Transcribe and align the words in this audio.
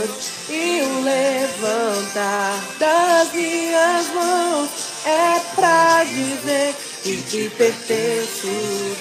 Deus 0.00 0.30
e 0.48 0.82
o 0.82 1.00
levantar 1.02 2.58
das 2.78 3.32
minhas 3.32 4.06
mãos 4.14 4.70
é 5.04 5.40
pra 5.54 6.04
dizer 6.04 6.74
que 7.02 7.16
te 7.22 7.50
pertence 7.50 8.46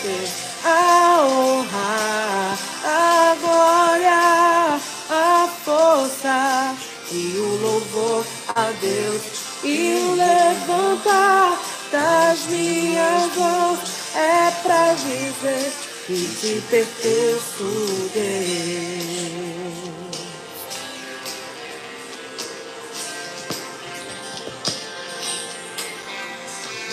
Deus, 0.04 0.30
a 0.66 1.26
honra, 1.26 2.58
a 2.84 3.36
glória, 3.40 4.80
a 5.10 5.50
força 5.64 6.76
e 7.12 7.38
o 7.38 7.62
louvor 7.62 8.26
a 8.56 8.72
Deus 8.82 9.22
e 9.64 9.94
o 9.96 10.16
levantar 10.16 11.60
das 11.92 12.46
minhas 12.48 13.36
mãos 13.36 13.80
é 14.16 14.52
pra 14.64 14.94
dizer 14.94 15.72
que 16.06 16.26
te 16.40 16.62
pertenço, 16.70 18.10
Deus. 18.14 19.39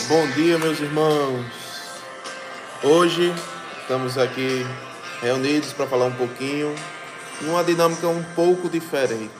Bom 0.09 0.25
dia, 0.29 0.57
meus 0.57 0.79
irmãos. 0.79 1.45
Hoje 2.81 3.35
estamos 3.81 4.17
aqui 4.17 4.65
reunidos 5.21 5.73
para 5.73 5.85
falar 5.89 6.05
um 6.05 6.13
pouquinho 6.13 6.73
numa 7.41 7.65
dinâmica 7.65 8.07
um 8.07 8.23
pouco 8.23 8.69
diferente. 8.69 9.33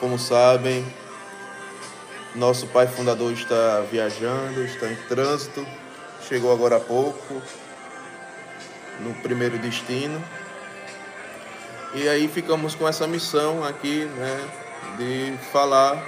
Como 0.00 0.18
sabem, 0.18 0.86
nosso 2.34 2.66
pai 2.68 2.86
fundador 2.86 3.32
está 3.32 3.80
viajando, 3.92 4.64
está 4.64 4.90
em 4.90 4.96
trânsito, 5.08 5.66
chegou 6.26 6.50
agora 6.50 6.76
há 6.76 6.80
pouco 6.80 7.42
no 9.00 9.12
primeiro 9.16 9.58
destino. 9.58 10.24
E 11.92 12.08
aí 12.08 12.28
ficamos 12.28 12.74
com 12.74 12.88
essa 12.88 13.06
missão 13.06 13.62
aqui, 13.62 14.06
né, 14.06 14.48
de 14.96 15.36
falar, 15.52 16.02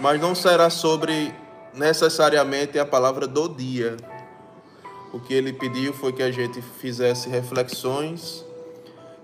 mas 0.00 0.20
não 0.20 0.32
será 0.32 0.70
sobre 0.70 1.34
necessariamente 1.74 2.78
a 2.78 2.86
palavra 2.86 3.26
do 3.26 3.48
dia. 3.48 3.96
O 5.12 5.18
que 5.20 5.34
ele 5.34 5.52
pediu 5.52 5.92
foi 5.92 6.12
que 6.12 6.22
a 6.22 6.30
gente 6.30 6.62
fizesse 6.62 7.28
reflexões 7.28 8.44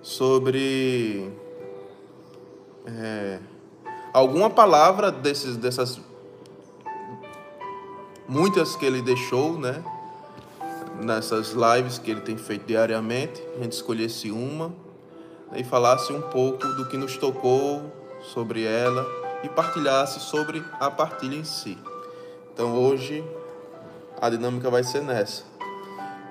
sobre 0.03 1.31
é, 2.87 3.39
alguma 4.13 4.49
palavra 4.51 5.11
desses, 5.11 5.57
dessas 5.57 6.01
muitas 8.29 8.77
que 8.77 8.85
ele 8.85 9.03
deixou, 9.03 9.59
né? 9.59 9.83
Nessas 11.01 11.53
lives 11.53 11.99
que 11.99 12.11
ele 12.11 12.23
tem 12.23 12.37
feito 12.37 12.67
diariamente, 12.67 13.43
a 13.57 13.63
gente 13.63 13.73
escolhesse 13.73 14.31
uma 14.31 14.73
e 15.55 15.63
falasse 15.63 16.13
um 16.13 16.23
pouco 16.23 16.67
do 16.69 16.89
que 16.89 16.97
nos 16.97 17.17
tocou 17.17 17.93
sobre 18.23 18.65
ela 18.65 19.07
e 19.45 19.49
partilhasse 19.49 20.21
sobre 20.21 20.65
a 20.81 20.91
partilha 20.91 21.37
em 21.37 21.45
si. 21.45 21.79
Então 22.57 22.75
hoje 22.75 23.23
a 24.19 24.31
dinâmica 24.31 24.71
vai 24.71 24.83
ser 24.83 25.03
nessa. 25.03 25.43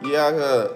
E 0.02 0.16
a 0.18 0.72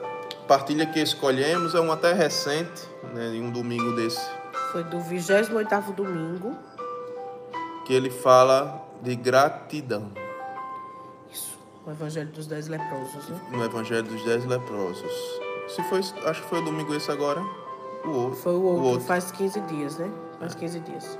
partilha 0.47 0.86
que 0.86 1.00
escolhemos 1.00 1.73
é 1.73 1.80
uma 1.80 1.95
até 1.95 2.14
recente, 2.14 2.88
né, 3.16 3.30
em 3.30 3.41
um 3.41 3.50
domingo 3.50 3.95
desse. 3.95 4.23
Foi 4.72 4.83
do 4.83 5.00
28º 5.00 5.95
domingo. 5.95 6.56
Que 7.83 7.95
ele 7.95 8.11
fala 8.11 8.80
de 9.02 9.16
gratidão. 9.16 10.11
Isso, 11.31 11.58
o 11.84 11.89
Evangelho 11.89 12.30
dos 12.30 12.45
Dez 12.45 12.67
Leprosos, 12.67 13.28
né? 13.30 13.41
No 13.52 13.66
Evangelho 13.66 14.03
dos 14.03 14.23
Dez 14.23 14.45
Leprosos. 14.45 15.11
Se 15.67 15.81
foi, 15.89 15.97
acho 15.97 16.44
que 16.44 16.47
foi 16.47 16.59
o 16.59 16.66
domingo 16.66 16.94
esse 16.94 17.09
agora, 17.09 17.41
o 18.06 18.11
outro. 18.11 18.36
Foi 18.36 18.53
o 18.53 18.61
outro, 18.61 18.84
o 18.84 18.88
outro. 18.89 19.08
faz 19.08 19.31
15 19.31 19.61
dias, 19.61 19.97
né? 19.97 20.11
Faz 20.38 20.53
15 20.53 20.80
dias. 20.81 21.19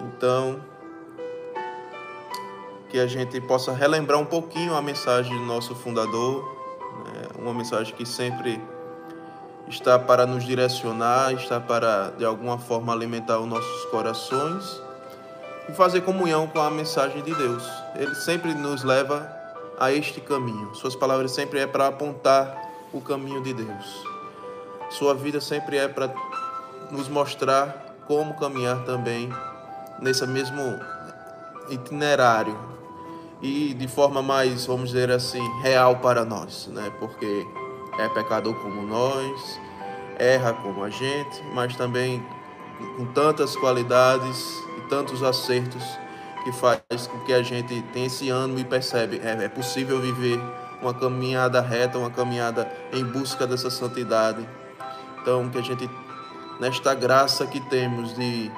Então, 0.00 0.60
que 2.88 2.98
a 2.98 3.06
gente 3.06 3.40
possa 3.40 3.72
relembrar 3.72 4.18
um 4.18 4.24
pouquinho 4.24 4.74
a 4.74 4.82
mensagem 4.82 5.36
do 5.36 5.44
nosso 5.44 5.74
fundador, 5.74 6.44
né? 7.04 7.28
uma 7.38 7.52
mensagem 7.52 7.94
que 7.94 8.06
sempre 8.06 8.60
está 9.68 9.98
para 9.98 10.26
nos 10.26 10.44
direcionar, 10.44 11.32
está 11.32 11.60
para 11.60 12.10
de 12.10 12.24
alguma 12.24 12.58
forma 12.58 12.92
alimentar 12.92 13.38
os 13.38 13.48
nossos 13.48 13.84
corações 13.86 14.80
e 15.68 15.72
fazer 15.72 16.02
comunhão 16.02 16.46
com 16.46 16.60
a 16.60 16.70
mensagem 16.70 17.22
de 17.22 17.34
Deus. 17.34 17.64
Ele 17.96 18.14
sempre 18.14 18.54
nos 18.54 18.84
leva 18.84 19.28
a 19.78 19.92
este 19.92 20.20
caminho. 20.20 20.74
Suas 20.74 20.94
palavras 20.94 21.32
sempre 21.32 21.58
é 21.58 21.66
para 21.66 21.88
apontar 21.88 22.56
o 22.92 23.00
caminho 23.00 23.42
de 23.42 23.52
Deus. 23.52 24.04
Sua 24.90 25.14
vida 25.14 25.40
sempre 25.40 25.76
é 25.76 25.88
para 25.88 26.14
nos 26.90 27.08
mostrar 27.08 27.96
como 28.06 28.38
caminhar 28.38 28.84
também 28.84 29.28
nesse 30.00 30.24
mesmo 30.26 30.62
itinerário 31.68 32.56
e 33.42 33.74
de 33.74 33.86
forma 33.86 34.22
mais, 34.22 34.66
vamos 34.66 34.90
dizer 34.90 35.10
assim, 35.10 35.42
real 35.60 35.96
para 35.96 36.24
nós, 36.24 36.68
né? 36.68 36.90
Porque 36.98 37.46
é 37.98 38.08
pecador 38.08 38.54
como 38.56 38.82
nós, 38.82 39.60
erra 40.18 40.52
como 40.54 40.82
a 40.82 40.90
gente, 40.90 41.42
mas 41.54 41.76
também 41.76 42.24
com 42.96 43.06
tantas 43.06 43.56
qualidades 43.56 44.62
e 44.78 44.80
tantos 44.88 45.22
acertos 45.22 45.82
que 46.44 46.52
faz 46.52 47.06
com 47.10 47.18
que 47.20 47.32
a 47.32 47.42
gente 47.42 47.82
tenha 47.92 48.06
esse 48.06 48.30
ânimo 48.30 48.58
e 48.58 48.64
percebe 48.64 49.20
é, 49.22 49.44
é 49.44 49.48
possível 49.48 50.00
viver 50.00 50.40
uma 50.80 50.94
caminhada 50.94 51.60
reta, 51.60 51.98
uma 51.98 52.10
caminhada 52.10 52.70
em 52.92 53.04
busca 53.04 53.46
dessa 53.46 53.70
santidade. 53.70 54.46
Então, 55.20 55.48
que 55.48 55.58
a 55.58 55.62
gente, 55.62 55.90
nesta 56.60 56.94
graça 56.94 57.46
que 57.46 57.60
temos 57.60 58.14
de 58.14 58.50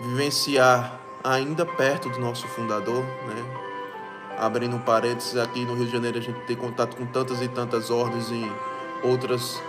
vivenciar 0.00 1.05
ainda 1.26 1.66
perto 1.66 2.08
do 2.08 2.20
nosso 2.20 2.46
fundador, 2.46 3.02
né? 3.02 3.44
abrindo 4.38 4.78
parênteses, 4.78 5.36
aqui 5.36 5.64
no 5.64 5.74
Rio 5.74 5.86
de 5.86 5.92
Janeiro 5.92 6.18
a 6.18 6.20
gente 6.20 6.38
tem 6.40 6.54
contato 6.54 6.96
com 6.96 7.06
tantas 7.06 7.42
e 7.42 7.48
tantas 7.48 7.90
ordens 7.90 8.30
e 8.30 8.52
outras 9.02 9.60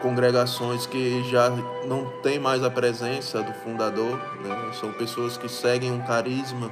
congregações 0.00 0.86
que 0.86 1.22
já 1.24 1.50
não 1.86 2.06
tem 2.22 2.38
mais 2.38 2.62
a 2.62 2.70
presença 2.70 3.42
do 3.42 3.52
fundador, 3.52 4.16
né? 4.42 4.70
são 4.72 4.92
pessoas 4.92 5.36
que 5.36 5.48
seguem 5.48 5.92
um 5.92 6.00
carisma 6.00 6.70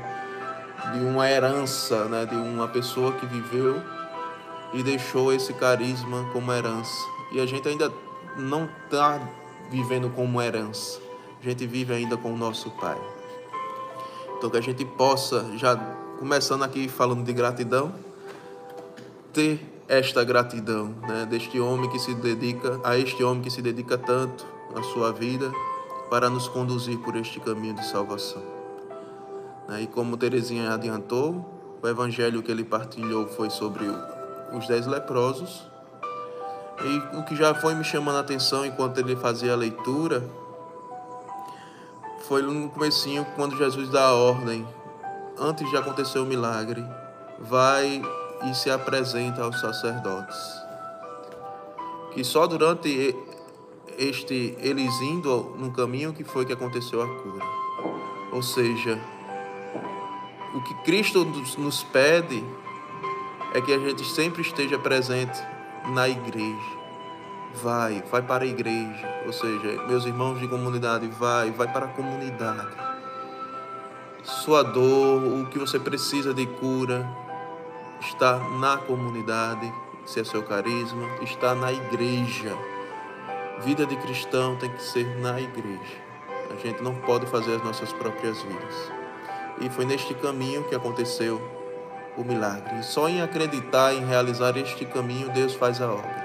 de 0.92 1.00
uma 1.00 1.28
herança, 1.28 2.04
né? 2.06 2.24
de 2.24 2.34
uma 2.34 2.68
pessoa 2.68 3.12
que 3.12 3.26
viveu 3.26 3.82
e 4.72 4.82
deixou 4.82 5.32
esse 5.32 5.52
carisma 5.52 6.30
como 6.32 6.52
herança. 6.52 6.96
E 7.32 7.40
a 7.40 7.46
gente 7.46 7.68
ainda 7.68 7.92
não 8.36 8.68
está 8.84 9.20
vivendo 9.70 10.08
como 10.10 10.40
herança, 10.40 11.00
a 11.42 11.44
gente 11.44 11.66
vive 11.66 11.92
ainda 11.92 12.16
com 12.16 12.32
o 12.32 12.36
nosso 12.36 12.70
Pai. 12.70 12.98
Que 14.50 14.58
a 14.58 14.60
gente 14.60 14.84
possa 14.84 15.44
já 15.56 15.74
começando 16.18 16.62
aqui 16.62 16.88
falando 16.88 17.24
de 17.24 17.32
gratidão, 17.32 17.92
ter 19.32 19.58
esta 19.88 20.22
gratidão, 20.22 20.94
né, 21.08 21.26
deste 21.28 21.58
homem 21.58 21.90
que 21.90 21.98
se 21.98 22.14
dedica, 22.14 22.80
a 22.84 22.96
este 22.96 23.24
homem 23.24 23.42
que 23.42 23.50
se 23.50 23.60
dedica 23.60 23.98
tanto 23.98 24.46
na 24.74 24.82
sua 24.82 25.12
vida 25.12 25.50
para 26.08 26.30
nos 26.30 26.46
conduzir 26.46 26.98
por 26.98 27.16
este 27.16 27.40
caminho 27.40 27.74
de 27.74 27.86
salvação. 27.86 28.42
Né, 29.68 29.82
e 29.82 29.86
como 29.86 30.16
Terezinha 30.16 30.72
adiantou, 30.72 31.44
o 31.82 31.88
evangelho 31.88 32.42
que 32.42 32.52
ele 32.52 32.64
partilhou 32.64 33.26
foi 33.26 33.50
sobre 33.50 33.84
os 34.52 34.68
dez 34.68 34.86
leprosos. 34.86 35.66
E 36.82 37.16
o 37.16 37.24
que 37.24 37.34
já 37.34 37.54
foi 37.54 37.74
me 37.74 37.82
chamando 37.82 38.16
a 38.16 38.20
atenção 38.20 38.64
enquanto 38.64 38.98
ele 38.98 39.16
fazia 39.16 39.52
a 39.52 39.56
leitura 39.56 40.22
foi 42.28 42.42
no 42.42 42.68
comecinho 42.70 43.26
quando 43.36 43.56
Jesus 43.56 43.88
dá 43.90 44.06
a 44.06 44.14
ordem 44.14 44.66
antes 45.38 45.68
de 45.68 45.76
acontecer 45.76 46.18
o 46.18 46.24
milagre, 46.24 46.84
vai 47.38 48.02
e 48.44 48.54
se 48.54 48.70
apresenta 48.70 49.42
aos 49.42 49.60
sacerdotes. 49.60 50.36
Que 52.12 52.24
só 52.24 52.46
durante 52.46 53.14
este 53.98 54.56
eles 54.58 54.92
indo 55.00 55.54
no 55.58 55.72
caminho 55.72 56.12
que 56.12 56.24
foi 56.24 56.44
que 56.44 56.52
aconteceu 56.52 57.02
a 57.02 57.06
cura. 57.06 57.44
Ou 58.32 58.42
seja, 58.42 58.98
o 60.54 60.60
que 60.62 60.74
Cristo 60.82 61.24
nos 61.58 61.82
pede 61.84 62.44
é 63.52 63.60
que 63.60 63.72
a 63.72 63.78
gente 63.78 64.04
sempre 64.04 64.42
esteja 64.42 64.78
presente 64.78 65.40
na 65.88 66.08
igreja. 66.08 66.83
Vai, 67.62 68.02
vai 68.10 68.22
para 68.22 68.44
a 68.44 68.46
igreja. 68.46 69.22
Ou 69.26 69.32
seja, 69.32 69.82
meus 69.86 70.04
irmãos 70.04 70.38
de 70.40 70.48
comunidade, 70.48 71.06
vai, 71.08 71.50
vai 71.50 71.72
para 71.72 71.86
a 71.86 71.88
comunidade 71.88 72.84
sua 74.24 74.62
dor, 74.62 75.22
o 75.22 75.46
que 75.46 75.58
você 75.58 75.78
precisa 75.78 76.32
de 76.32 76.46
cura, 76.46 77.06
está 78.00 78.38
na 78.58 78.78
comunidade, 78.78 79.70
se 80.06 80.20
é 80.20 80.24
seu 80.24 80.42
carisma, 80.42 81.06
está 81.22 81.54
na 81.54 81.70
igreja. 81.70 82.56
Vida 83.62 83.84
de 83.84 83.96
cristão 83.96 84.56
tem 84.56 84.70
que 84.70 84.82
ser 84.82 85.06
na 85.20 85.40
igreja. 85.40 86.02
A 86.50 86.56
gente 86.56 86.82
não 86.82 86.94
pode 86.94 87.26
fazer 87.26 87.56
as 87.56 87.62
nossas 87.62 87.92
próprias 87.92 88.40
vidas. 88.42 88.92
E 89.60 89.68
foi 89.68 89.84
neste 89.84 90.14
caminho 90.14 90.64
que 90.64 90.74
aconteceu 90.74 91.40
o 92.16 92.24
milagre. 92.24 92.78
E 92.80 92.82
só 92.82 93.08
em 93.08 93.20
acreditar, 93.20 93.92
em 93.94 94.04
realizar 94.06 94.56
este 94.56 94.86
caminho, 94.86 95.30
Deus 95.30 95.54
faz 95.54 95.82
a 95.82 95.90
obra. 95.90 96.23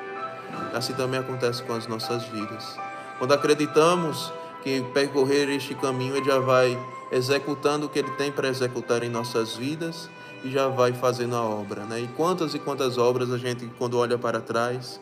Assim 0.73 0.93
também 0.93 1.19
acontece 1.19 1.63
com 1.63 1.73
as 1.73 1.87
nossas 1.87 2.23
vidas. 2.25 2.77
Quando 3.17 3.33
acreditamos 3.33 4.31
que 4.63 4.81
percorrer 4.93 5.49
este 5.49 5.73
caminho 5.75 6.15
ele 6.15 6.25
já 6.25 6.39
vai 6.39 6.77
executando 7.11 7.85
o 7.85 7.89
que 7.89 7.99
ele 7.99 8.11
tem 8.11 8.31
para 8.31 8.47
executar 8.47 9.03
em 9.03 9.09
nossas 9.09 9.55
vidas 9.55 10.09
e 10.43 10.49
já 10.49 10.67
vai 10.67 10.93
fazendo 10.93 11.35
a 11.35 11.41
obra, 11.41 11.83
né? 11.85 12.01
E 12.01 12.07
quantas 12.09 12.53
e 12.53 12.59
quantas 12.59 12.97
obras 12.97 13.31
a 13.31 13.37
gente, 13.37 13.65
quando 13.77 13.97
olha 13.97 14.17
para 14.17 14.39
trás, 14.39 14.99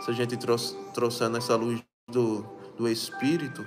se 0.00 0.10
a 0.10 0.14
gente 0.14 0.36
trouxer 0.36 1.28
nessa 1.28 1.54
luz 1.56 1.80
do, 2.10 2.44
do 2.76 2.88
Espírito, 2.88 3.64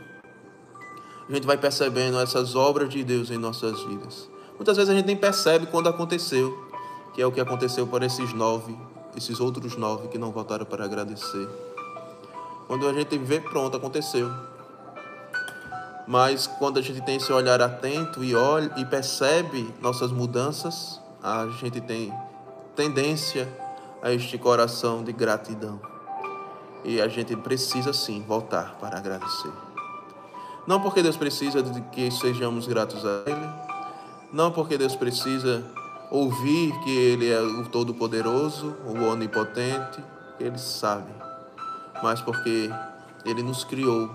a 1.28 1.34
gente 1.34 1.46
vai 1.46 1.58
percebendo 1.58 2.20
essas 2.20 2.56
obras 2.56 2.90
de 2.90 3.04
Deus 3.04 3.30
em 3.30 3.38
nossas 3.38 3.82
vidas. 3.84 4.30
Muitas 4.56 4.78
vezes 4.78 4.90
a 4.90 4.96
gente 4.96 5.06
nem 5.06 5.16
percebe 5.16 5.68
quando 5.68 5.88
aconteceu, 5.88 6.68
que 7.14 7.22
é 7.22 7.26
o 7.26 7.32
que 7.32 7.40
aconteceu 7.40 7.86
para 7.88 8.06
esses 8.06 8.34
nove, 8.34 8.78
esses 9.18 9.40
outros 9.40 9.76
nove 9.76 10.08
que 10.08 10.18
não 10.18 10.32
voltaram 10.32 10.66
para 10.66 10.86
agradecer. 10.86 11.50
Quando 12.68 12.88
a 12.88 12.94
gente 12.94 13.18
vê, 13.18 13.40
pronto, 13.40 13.76
aconteceu. 13.76 14.30
Mas 16.08 16.48
quando 16.48 16.78
a 16.78 16.82
gente 16.82 17.02
tem 17.02 17.18
esse 17.18 17.32
olhar 17.34 17.62
atento 17.62 18.24
e 18.24 18.36
olha 18.36 18.72
e 18.78 18.86
percebe 18.86 19.74
nossas 19.82 20.12
mudanças, 20.12 21.02
a 21.22 21.48
gente 21.60 21.82
tem 21.82 22.14
tendência 22.76 23.48
a 24.02 24.12
este 24.12 24.38
coração 24.38 25.04
de 25.04 25.12
gratidão. 25.12 25.82
E 26.86 27.02
a 27.02 27.08
gente 27.08 27.36
precisa 27.36 27.92
sim 27.92 28.24
voltar 28.26 28.78
para 28.80 28.98
agradecer. 28.98 29.52
Não 30.66 30.80
porque 30.80 31.02
Deus 31.02 31.18
precisa 31.18 31.64
de 31.64 31.82
que 31.90 32.12
sejamos 32.12 32.68
gratos 32.68 33.04
a 33.06 33.24
Ele, 33.26 33.50
não 34.32 34.52
porque 34.52 34.78
Deus 34.78 34.96
precisa 34.96 35.66
ouvir 36.10 36.72
que 36.80 36.90
Ele 36.90 37.30
é 37.30 37.42
o 37.42 37.66
Todo-Poderoso, 37.66 38.76
o 38.86 39.04
Onipotente, 39.04 40.04
Ele 40.40 40.58
sabe, 40.58 41.12
mas 42.02 42.22
porque 42.22 42.70
Ele 43.26 43.44
nos 43.44 43.64
criou 43.64 44.10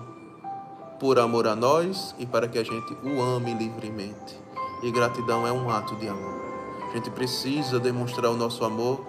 por 0.99 1.19
amor 1.19 1.47
a 1.47 1.55
nós 1.55 2.15
e 2.17 2.25
para 2.25 2.47
que 2.47 2.57
a 2.57 2.63
gente 2.63 2.93
o 3.03 3.21
ame 3.21 3.53
livremente. 3.53 4.39
E 4.81 4.91
gratidão 4.91 5.45
é 5.47 5.51
um 5.51 5.69
ato 5.69 5.95
de 5.95 6.07
amor. 6.07 6.41
A 6.89 6.95
gente 6.95 7.09
precisa 7.09 7.79
demonstrar 7.79 8.31
o 8.31 8.35
nosso 8.35 8.63
amor 8.63 8.99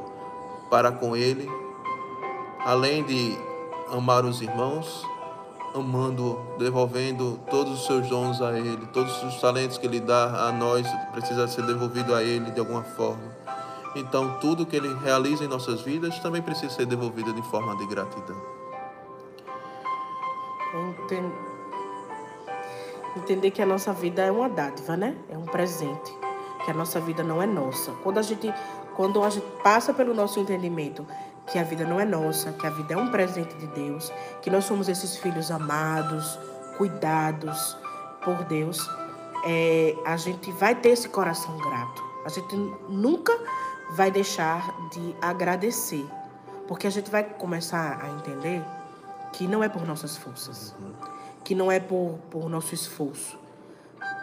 para 0.71 0.91
com 0.93 1.17
Ele, 1.17 1.49
além 2.65 3.05
de 3.05 3.37
amar 3.93 4.25
os 4.25 4.41
irmãos, 4.41 5.05
amando, 5.75 6.41
devolvendo 6.57 7.39
todos 7.51 7.81
os 7.81 7.87
seus 7.87 8.09
dons 8.09 8.41
a 8.41 8.57
Ele, 8.57 8.87
todos 8.93 9.23
os 9.25 9.41
talentos 9.41 9.77
que 9.77 9.87
Ele 9.87 10.01
dá 10.01 10.49
a 10.49 10.53
nós 10.53 10.87
precisa 11.13 11.49
ser 11.49 11.67
devolvido 11.67 12.15
a 12.15 12.23
Ele 12.23 12.51
de 12.53 12.61
alguma 12.61 12.83
forma. 12.83 13.35
Então, 13.97 14.39
tudo 14.41 14.65
que 14.65 14.77
Ele 14.77 14.95
realiza 15.03 15.45
em 15.45 15.49
nossas 15.49 15.83
vidas 15.83 16.19
também 16.21 16.41
precisa 16.41 16.73
ser 16.73 16.87
devolvido 16.87 17.33
de 17.33 17.43
forma 17.43 17.77
de 17.77 17.87
gratidão. 17.87 18.41
Entender 23.17 23.51
que 23.51 23.63
a 23.63 23.67
nossa 23.67 23.93
vida 23.93 24.23
é 24.23 24.31
uma 24.31 24.49
dádiva, 24.49 24.97
né? 24.97 25.17
É 25.29 25.39
um 25.39 25.45
presente, 25.45 26.13
que 26.65 26.71
a 26.71 26.75
nossa 26.75 27.01
vida 27.01 27.23
não 27.23 27.41
é 27.41 27.47
nossa. 27.47 27.93
Quando 28.03 28.19
a 28.19 28.23
gente 28.23 28.53
quando 28.97 29.23
a 29.25 29.31
gente 29.31 29.47
passa 29.63 29.93
pelo 29.93 30.15
nosso 30.15 30.39
entendimento 30.39 31.05
que 31.47 31.59
a 31.59 31.63
vida 31.63 31.85
não 31.85 32.01
é 32.01 32.05
nossa, 32.05 32.53
que 32.53 32.67
a 32.67 32.71
vida 32.71 32.95
é 32.95 32.97
um 32.97 33.11
presente 33.11 33.55
de 33.57 33.67
Deus, 33.69 34.13
que 34.41 34.51
nós 34.51 34.65
somos 34.65 34.89
esses 34.89 35.17
filhos 35.17 35.51
amados, 35.51 36.39
cuidados 36.77 37.77
por 38.25 38.45
Deus, 38.45 38.89
é, 39.45 39.95
a 40.05 40.17
gente 40.17 40.51
vai 40.53 40.75
ter 40.75 40.91
esse 40.91 41.09
coração 41.09 41.57
grato. 41.59 42.03
A 42.25 42.29
gente 42.29 42.57
nunca 42.89 43.39
vai 43.91 44.11
deixar 44.11 44.75
de 44.91 45.15
agradecer, 45.21 46.07
porque 46.67 46.87
a 46.87 46.91
gente 46.91 47.11
vai 47.11 47.23
começar 47.23 48.03
a 48.03 48.09
entender 48.11 48.65
que 49.33 49.47
não 49.47 49.63
é 49.63 49.69
por 49.69 49.87
nossas 49.87 50.17
forças. 50.17 50.75
Que 51.45 51.55
não 51.55 51.71
é 51.71 51.79
por, 51.79 52.19
por 52.31 52.49
nosso 52.49 52.75
esforço, 52.75 53.39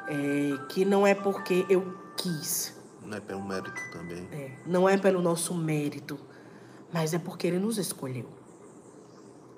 é, 0.07 0.65
que 0.69 0.83
não 0.83 1.05
é 1.05 1.13
porque 1.13 1.65
eu 1.69 1.95
quis. 2.17 2.75
Não 3.05 3.17
é 3.17 3.19
pelo 3.19 3.43
mérito 3.43 3.79
também. 3.91 4.27
É, 4.31 4.51
não 4.65 4.89
é 4.89 4.97
pelo 4.97 5.21
nosso 5.21 5.53
mérito, 5.53 6.19
mas 6.93 7.13
é 7.13 7.19
porque 7.19 7.47
Ele 7.47 7.59
nos 7.59 7.77
escolheu. 7.77 8.27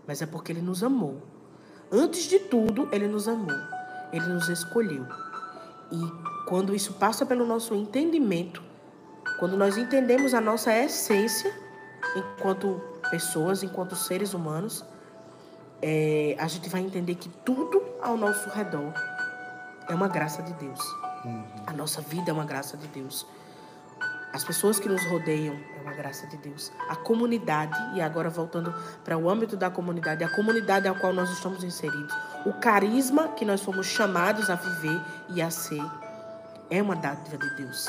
Mas 0.07 0.21
é 0.21 0.25
porque 0.25 0.51
Ele 0.51 0.62
nos 0.62 0.83
amou. 0.83 1.21
Antes 1.91 2.24
de 2.24 2.39
tudo, 2.39 2.89
Ele 2.91 3.07
nos 3.07 3.27
amou. 3.27 3.56
Ele 4.12 4.27
nos 4.27 4.50
escolheu. 4.50 5.06
E 5.91 6.47
quando 6.47 6.75
isso 6.75 6.94
passa 6.94 7.25
pelo 7.25 7.45
nosso 7.45 7.74
entendimento, 7.74 8.62
quando 9.39 9.57
nós 9.57 9.77
entendemos 9.77 10.33
a 10.33 10.41
nossa 10.41 10.74
essência 10.74 11.53
enquanto 12.15 12.81
pessoas, 13.09 13.63
enquanto 13.63 13.95
seres 13.95 14.33
humanos, 14.33 14.83
é, 15.81 16.35
a 16.39 16.47
gente 16.47 16.69
vai 16.69 16.81
entender 16.81 17.15
que 17.15 17.30
tudo 17.30 17.81
ao 18.01 18.18
nosso 18.18 18.50
redor 18.50 18.94
é 19.89 19.94
uma 19.94 20.07
graça 20.07 20.41
de 20.41 20.53
Deus. 20.53 20.80
Uhum. 21.25 21.44
A 21.68 21.74
nossa 21.74 22.01
vida 22.01 22.31
é 22.31 22.33
uma 22.33 22.45
graça 22.45 22.77
de 22.77 22.88
Deus. 22.88 23.25
As 24.33 24.44
pessoas 24.44 24.80
que 24.80 24.89
nos 24.89 25.06
rodeiam 25.06 25.56
é 25.77 25.81
uma 25.81 25.94
graça 25.94 26.25
de 26.25 26.38
Deus. 26.38 26.71
A 26.89 26.95
comunidade, 26.95 27.77
e 27.95 28.01
agora 28.01 28.31
voltando 28.31 28.74
para 29.03 29.15
o 29.15 29.30
âmbito 29.30 29.56
da 29.56 29.69
comunidade, 29.69 30.24
a 30.24 30.30
comunidade 30.30 30.88
a 30.88 30.94
qual 30.95 31.13
nós 31.13 31.30
estamos 31.30 31.63
inseridos, 31.63 32.12
o 32.44 32.53
carisma 32.53 33.27
que 33.30 33.45
nós 33.45 33.62
fomos 33.62 33.85
chamados 33.85 34.50
a 34.50 34.56
viver 34.56 35.00
e 35.30 35.41
a 35.41 35.51
ser, 35.51 35.83
é 36.69 36.81
uma 36.81 36.95
dádiva 36.95 37.38
de 37.38 37.56
Deus. 37.57 37.88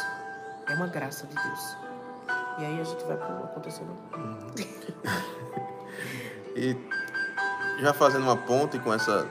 É 0.68 0.74
uma 0.74 0.86
graça 0.86 1.26
de 1.26 1.34
Deus. 1.34 1.76
E 2.58 2.64
aí 2.64 2.80
a 2.80 2.84
gente 2.84 3.04
vai 3.04 3.16
para 3.16 3.40
o 3.40 3.44
acontecendo. 3.44 3.96
E 6.56 6.76
já 7.80 7.92
fazendo 7.92 8.22
uma 8.22 8.36
ponte 8.36 8.78
com 8.78 8.94
essa 8.94 9.26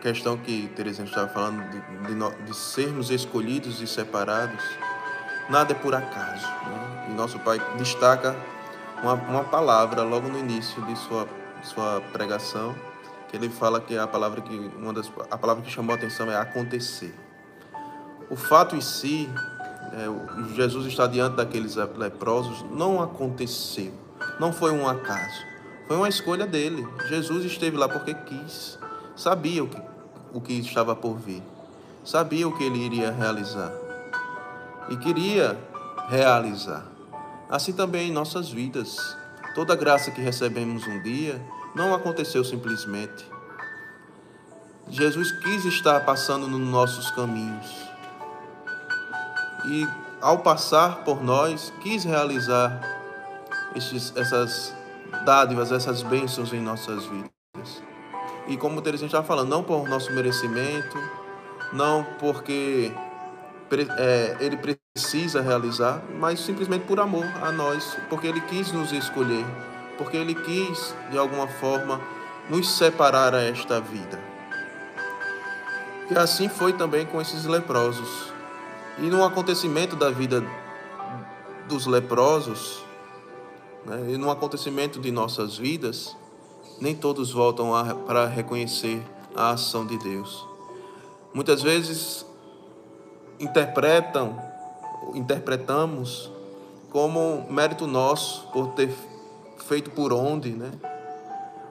questão 0.00 0.36
que 0.36 0.68
Terezinha 0.76 1.06
estava 1.06 1.28
falando 1.28 1.62
de, 1.70 1.80
de, 1.80 2.44
de, 2.44 2.54
sermos 2.54 3.10
escolhidos 3.10 3.80
e 3.80 3.86
separados, 3.86 4.62
nada 5.50 5.72
é 5.72 5.74
por 5.74 5.94
acaso. 5.94 6.46
Né? 6.46 7.08
E 7.10 7.12
nosso 7.12 7.38
Pai 7.40 7.60
destaca 7.76 8.34
uma, 9.02 9.14
uma 9.14 9.44
palavra 9.44 10.02
logo 10.02 10.28
no 10.28 10.38
início 10.38 10.80
de 10.86 10.96
sua, 10.96 11.28
sua 11.62 12.00
pregação, 12.12 12.74
que 13.28 13.36
ele 13.36 13.48
fala 13.48 13.80
que 13.80 13.96
a 13.98 14.06
palavra 14.06 14.40
que 14.40 14.70
uma 14.76 14.92
das 14.92 15.10
a 15.30 15.36
palavra 15.36 15.62
que 15.62 15.70
chamou 15.70 15.94
a 15.94 15.98
atenção 15.98 16.30
é 16.30 16.36
acontecer. 16.36 17.14
O 18.30 18.36
fato 18.36 18.76
em 18.76 18.80
si, 18.80 19.28
é, 19.92 20.54
Jesus 20.54 20.86
está 20.86 21.06
diante 21.06 21.36
daqueles 21.36 21.74
leprosos, 21.74 22.64
não 22.70 23.02
aconteceu, 23.02 23.92
não 24.38 24.52
foi 24.52 24.70
um 24.70 24.88
acaso. 24.88 25.50
Foi 25.88 25.96
uma 25.96 26.08
escolha 26.08 26.46
dele. 26.46 26.86
Jesus 27.08 27.44
esteve 27.44 27.76
lá 27.76 27.88
porque 27.88 28.14
quis. 28.14 28.78
Sabia 29.16 29.64
o 29.64 29.66
que, 29.66 29.82
o 30.32 30.40
que 30.40 30.52
estava 30.52 30.94
por 30.94 31.18
vir. 31.18 31.42
Sabia 32.04 32.46
o 32.46 32.56
que 32.56 32.62
ele 32.62 32.78
iria 32.78 33.10
realizar. 33.10 33.89
E 34.90 34.96
queria 34.96 35.58
realizar. 36.08 36.84
Assim 37.48 37.72
também 37.72 38.08
em 38.08 38.12
nossas 38.12 38.50
vidas. 38.50 39.16
Toda 39.54 39.74
graça 39.74 40.10
que 40.10 40.20
recebemos 40.20 40.86
um 40.86 41.02
dia 41.02 41.40
não 41.74 41.94
aconteceu 41.94 42.44
simplesmente. 42.44 43.24
Jesus 44.88 45.30
quis 45.30 45.64
estar 45.64 46.04
passando 46.04 46.48
nos 46.48 46.60
nossos 46.60 47.10
caminhos. 47.12 47.66
E 49.66 49.86
ao 50.20 50.38
passar 50.38 51.04
por 51.04 51.22
nós, 51.22 51.72
quis 51.80 52.04
realizar 52.04 52.80
essas 53.74 54.74
dádivas, 55.24 55.70
essas 55.70 56.02
bênçãos 56.02 56.52
em 56.52 56.60
nossas 56.60 57.04
vidas. 57.06 57.82
E 58.48 58.56
como 58.56 58.78
o 58.78 58.82
Terezinha 58.82 59.06
estava 59.06 59.26
falando, 59.26 59.48
não 59.48 59.62
por 59.62 59.88
nosso 59.88 60.12
merecimento, 60.12 60.98
não 61.72 62.04
porque 62.18 62.92
é, 63.96 64.36
ele 64.40 64.56
precisa 64.94 65.40
realizar, 65.40 66.02
mas 66.18 66.40
simplesmente 66.40 66.84
por 66.84 66.98
amor 66.98 67.24
a 67.42 67.52
nós, 67.52 67.96
porque 68.08 68.26
ele 68.26 68.40
quis 68.40 68.72
nos 68.72 68.92
escolher, 68.92 69.46
porque 69.96 70.16
ele 70.16 70.34
quis, 70.34 70.94
de 71.10 71.16
alguma 71.16 71.46
forma, 71.46 72.00
nos 72.48 72.68
separar 72.76 73.34
a 73.34 73.40
esta 73.40 73.80
vida. 73.80 74.18
E 76.10 76.18
assim 76.18 76.48
foi 76.48 76.72
também 76.72 77.06
com 77.06 77.20
esses 77.20 77.44
leprosos. 77.44 78.32
E 78.98 79.02
no 79.02 79.24
acontecimento 79.24 79.94
da 79.94 80.10
vida 80.10 80.44
dos 81.68 81.86
leprosos, 81.86 82.84
né? 83.86 84.10
E 84.10 84.16
no 84.16 84.28
acontecimento 84.28 84.98
de 85.00 85.12
nossas 85.12 85.56
vidas, 85.56 86.16
nem 86.80 86.96
todos 86.96 87.30
voltam 87.30 87.70
para 88.06 88.26
reconhecer 88.26 89.00
a 89.36 89.50
ação 89.50 89.86
de 89.86 89.96
Deus. 89.98 90.44
Muitas 91.32 91.62
vezes 91.62 92.26
interpretam, 93.38 94.49
interpretamos 95.14 96.30
como 96.90 97.46
mérito 97.50 97.86
nosso 97.86 98.46
por 98.48 98.68
ter 98.68 98.92
feito 99.66 99.90
por 99.90 100.12
onde, 100.12 100.50
né? 100.50 100.70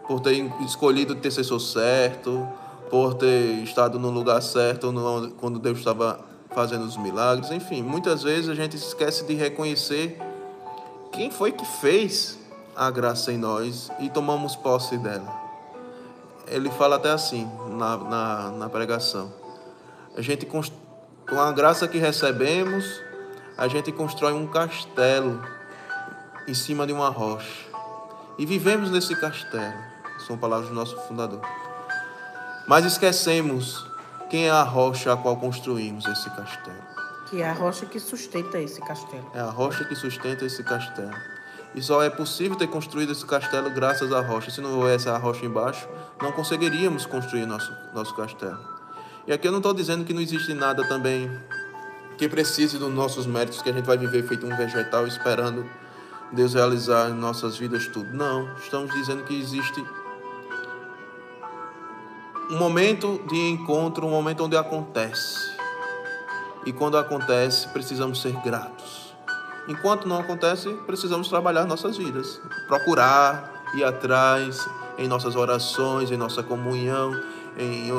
Por 0.07 0.19
ter 0.19 0.33
escolhido 0.62 1.13
o 1.13 1.17
intercessor 1.17 1.59
certo, 1.59 2.48
por 2.89 3.13
ter 3.13 3.63
estado 3.63 4.00
no 4.00 4.09
lugar 4.09 4.41
certo 4.41 4.91
quando 5.38 5.59
Deus 5.59 5.77
estava 5.77 6.19
fazendo 6.50 6.86
os 6.86 6.98
milagres. 6.98 7.51
Enfim, 7.51 7.83
muitas 7.83 8.24
vezes 8.24 8.50
a 8.50 8.55
gente 8.55 8.75
esquece 8.75 9.25
de 9.25 9.33
reconhecer 9.36 10.19
quem 11.12 11.29
foi 11.29 11.51
que 11.51 11.65
fez 11.65 12.39
a 12.75 12.89
graça 12.89 13.31
em 13.31 13.38
nós 13.38 13.91
e 14.00 14.09
tomamos 14.09 14.55
posse 14.55 14.98
dela. 14.98 15.38
ele 16.48 16.69
fala 16.71 16.95
até 16.95 17.12
assim 17.12 17.48
na, 17.71 17.98
na, 17.98 18.51
na 18.51 18.69
pregação. 18.69 19.31
A 20.15 20.21
gente, 20.21 20.45
com 20.45 20.62
a 21.39 21.51
graça 21.51 21.88
que 21.88 21.98
recebemos, 21.98 23.01
a 23.60 23.68
gente 23.68 23.92
constrói 23.92 24.32
um 24.32 24.48
castelo 24.48 25.42
em 26.48 26.54
cima 26.54 26.88
de 26.88 26.94
uma 26.94 27.10
rocha. 27.10 27.68
E 28.38 28.46
vivemos 28.46 28.89
nesse 28.89 29.13
castelo. 29.20 29.74
São 30.25 30.38
palavras 30.38 30.70
do 30.70 30.75
nosso 30.75 30.96
fundador. 31.01 31.42
Mas 32.66 32.86
esquecemos 32.86 33.86
quem 34.30 34.48
é 34.48 34.50
a 34.50 34.63
rocha 34.63 35.12
a 35.12 35.18
qual 35.18 35.36
construímos 35.36 36.06
esse 36.06 36.30
castelo. 36.30 36.88
Que 37.30 37.42
é 37.42 37.50
a 37.50 37.54
rocha 37.54 37.86
que 37.86 38.00
sustenta 38.00 38.62
esse 38.62 38.80
castelo. 38.80 39.30
É 39.34 39.42
a 39.42 39.50
rocha 39.50 39.84
que 39.84 39.94
sustenta 39.94 40.46
esse 40.46 40.63
castelo. 40.63 41.13
E 41.75 41.82
só 41.82 42.01
é 42.01 42.10
possível 42.10 42.58
ter 42.58 42.68
construído 42.68 43.12
esse 43.12 43.25
castelo 43.25 43.70
graças 43.72 44.13
à 44.13 44.22
rocha. 44.22 44.50
Se 44.51 44.62
não 44.62 44.78
houvesse 44.78 45.10
a 45.10 45.18
rocha 45.18 45.46
embaixo, 45.46 45.86
não 46.22 46.32
conseguiríamos 46.32 47.06
construir 47.06 47.46
nosso, 47.46 47.74
nosso 47.94 48.16
castelo. 48.16 48.58
E 49.28 49.34
aqui 49.34 49.50
eu 49.50 49.51
não 49.51 49.60
estou 49.60 49.74
dizendo 49.74 50.06
que 50.06 50.13
não 50.13 50.22
existe 50.22 50.54
nada 50.54 50.88
também 50.88 51.30
que 52.19 52.27
precise 52.27 52.77
dos 52.77 52.93
nossos 52.93 53.25
méritos, 53.25 53.61
que 53.61 53.69
a 53.69 53.73
gente 53.73 53.85
vai 53.85 53.97
viver 53.97 54.27
feito 54.27 54.45
um 54.45 54.53
vegetal 54.53 55.07
esperando 55.07 55.65
Deus 56.33 56.53
realizar 56.53 57.09
em 57.09 57.13
nossas 57.13 57.57
vidas 57.57 57.88
tudo. 57.88 58.11
Não, 58.11 58.53
estamos 58.57 58.93
dizendo 58.93 59.23
que 59.23 59.39
existe 59.39 59.81
um 62.51 62.57
momento 62.57 63.21
de 63.25 63.38
encontro, 63.38 64.05
um 64.05 64.09
momento 64.09 64.43
onde 64.43 64.57
acontece. 64.57 65.57
E 66.65 66.73
quando 66.73 66.97
acontece, 66.97 67.69
precisamos 67.69 68.21
ser 68.21 68.33
gratos. 68.43 69.15
Enquanto 69.69 70.05
não 70.05 70.19
acontece, 70.19 70.73
precisamos 70.85 71.29
trabalhar 71.29 71.63
nossas 71.65 71.95
vidas, 71.95 72.41
procurar, 72.67 73.63
ir 73.75 73.85
atrás 73.85 74.67
em 74.97 75.07
nossas 75.07 75.38
orações, 75.38 76.11
em 76.11 76.17
nossa 76.17 76.43
comunhão, 76.43 77.17
em 77.57 77.89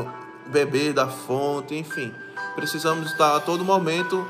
beber 0.48 0.92
da 0.92 1.08
fonte, 1.08 1.74
enfim. 1.74 2.12
Precisamos 2.60 3.10
estar 3.10 3.36
a 3.36 3.40
todo 3.40 3.64
momento 3.64 4.28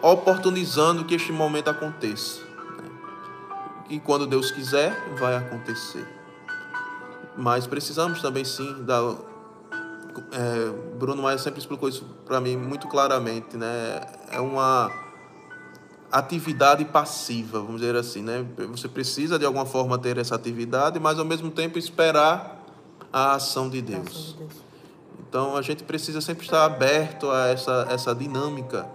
oportunizando 0.00 1.04
que 1.04 1.16
este 1.16 1.32
momento 1.32 1.70
aconteça. 1.70 2.40
E 3.90 3.98
quando 3.98 4.28
Deus 4.28 4.52
quiser, 4.52 4.96
vai 5.18 5.36
acontecer. 5.36 6.06
Mas 7.36 7.66
precisamos 7.66 8.22
também 8.22 8.44
sim 8.44 8.84
dar 8.84 9.02
é, 10.30 10.96
Bruno 10.96 11.20
Maia 11.20 11.36
sempre 11.36 11.58
explicou 11.58 11.88
isso 11.88 12.06
para 12.24 12.40
mim 12.40 12.56
muito 12.56 12.86
claramente, 12.86 13.56
né? 13.56 14.00
É 14.30 14.38
uma 14.38 14.88
atividade 16.12 16.84
passiva, 16.84 17.58
vamos 17.58 17.80
dizer 17.80 17.96
assim, 17.96 18.22
né? 18.22 18.46
Você 18.70 18.86
precisa 18.86 19.36
de 19.36 19.44
alguma 19.44 19.66
forma 19.66 19.98
ter 19.98 20.16
essa 20.16 20.36
atividade, 20.36 21.00
mas 21.00 21.18
ao 21.18 21.24
mesmo 21.24 21.50
tempo 21.50 21.76
esperar 21.76 22.64
a 23.12 23.34
ação 23.34 23.68
de 23.68 23.82
Deus. 23.82 24.36
Então 25.20 25.56
a 25.56 25.62
gente 25.62 25.84
precisa 25.84 26.20
sempre 26.20 26.44
estar 26.44 26.64
aberto 26.64 27.30
a 27.30 27.48
essa 27.48 27.86
essa 27.90 28.14
dinâmica 28.14 28.86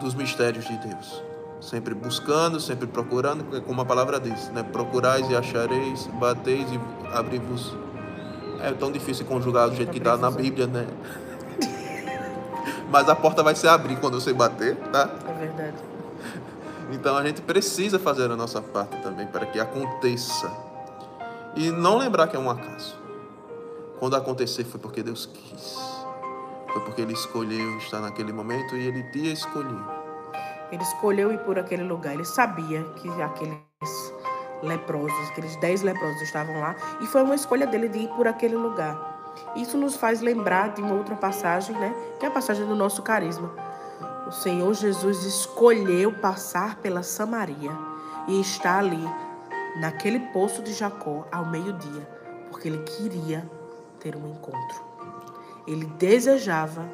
dos 0.00 0.14
mistérios 0.14 0.66
de 0.66 0.76
Deus. 0.76 1.22
Sempre 1.60 1.94
buscando, 1.94 2.58
sempre 2.58 2.86
procurando, 2.86 3.62
como 3.62 3.82
a 3.82 3.84
palavra 3.84 4.18
diz, 4.18 4.48
né? 4.48 4.62
Procurais 4.62 5.28
e 5.28 5.36
achareis, 5.36 6.06
bateis 6.18 6.66
e 6.72 6.80
abri-vos 7.14 7.74
é 8.62 8.72
tão 8.72 8.92
difícil 8.92 9.24
conjugar 9.24 9.68
do 9.68 9.76
jeito 9.76 9.90
que 9.90 9.98
está 9.98 10.16
na 10.16 10.30
Bíblia, 10.30 10.66
né? 10.66 10.86
Mas 12.90 13.08
a 13.08 13.16
porta 13.16 13.42
vai 13.42 13.54
se 13.54 13.66
abrir 13.66 13.96
quando 13.96 14.20
você 14.20 14.32
bater, 14.32 14.76
tá? 14.76 15.08
É 15.28 15.32
verdade. 15.32 15.76
Então 16.92 17.16
a 17.16 17.24
gente 17.24 17.40
precisa 17.40 17.98
fazer 17.98 18.30
a 18.30 18.36
nossa 18.36 18.60
parte 18.60 18.96
também 18.98 19.26
para 19.26 19.46
que 19.46 19.58
aconteça. 19.58 20.50
E 21.56 21.70
não 21.70 21.96
lembrar 21.98 22.26
que 22.26 22.36
é 22.36 22.38
um 22.38 22.50
acaso. 22.50 22.96
Quando 24.00 24.16
acontecer 24.16 24.64
foi 24.64 24.80
porque 24.80 25.02
Deus 25.02 25.26
quis. 25.26 25.78
Foi 26.72 26.80
porque 26.82 27.02
Ele 27.02 27.12
escolheu 27.12 27.76
estar 27.76 28.00
naquele 28.00 28.32
momento 28.32 28.74
e 28.74 28.86
Ele 28.86 29.02
te 29.10 29.30
escolheu. 29.30 29.84
Ele 30.72 30.82
escolheu 30.82 31.30
ir 31.30 31.38
por 31.40 31.58
aquele 31.58 31.82
lugar. 31.82 32.14
Ele 32.14 32.24
sabia 32.24 32.82
que 32.94 33.08
aqueles 33.20 34.14
leprosos, 34.62 35.28
aqueles 35.28 35.54
dez 35.56 35.82
leprosos 35.82 36.22
estavam 36.22 36.58
lá, 36.60 36.74
e 37.02 37.06
foi 37.06 37.22
uma 37.22 37.34
escolha 37.34 37.66
dele 37.66 37.88
de 37.88 37.98
ir 38.00 38.08
por 38.08 38.26
aquele 38.26 38.56
lugar. 38.56 39.32
Isso 39.54 39.76
nos 39.76 39.96
faz 39.96 40.22
lembrar 40.22 40.72
de 40.72 40.80
uma 40.80 40.94
outra 40.94 41.14
passagem, 41.14 41.76
né? 41.76 41.94
Que 42.18 42.24
é 42.24 42.28
a 42.28 42.32
passagem 42.32 42.66
do 42.66 42.74
nosso 42.74 43.02
carisma. 43.02 43.52
O 44.26 44.32
Senhor 44.32 44.72
Jesus 44.72 45.24
escolheu 45.24 46.12
passar 46.12 46.76
pela 46.76 47.02
Samaria 47.02 47.70
e 48.28 48.40
está 48.40 48.78
ali, 48.78 49.04
naquele 49.78 50.20
poço 50.32 50.62
de 50.62 50.72
Jacó, 50.72 51.26
ao 51.30 51.44
meio-dia, 51.46 52.08
porque 52.50 52.68
ele 52.68 52.78
queria 52.78 53.59
ter 54.00 54.16
um 54.16 54.30
encontro. 54.30 54.82
Ele 55.66 55.84
desejava 55.98 56.88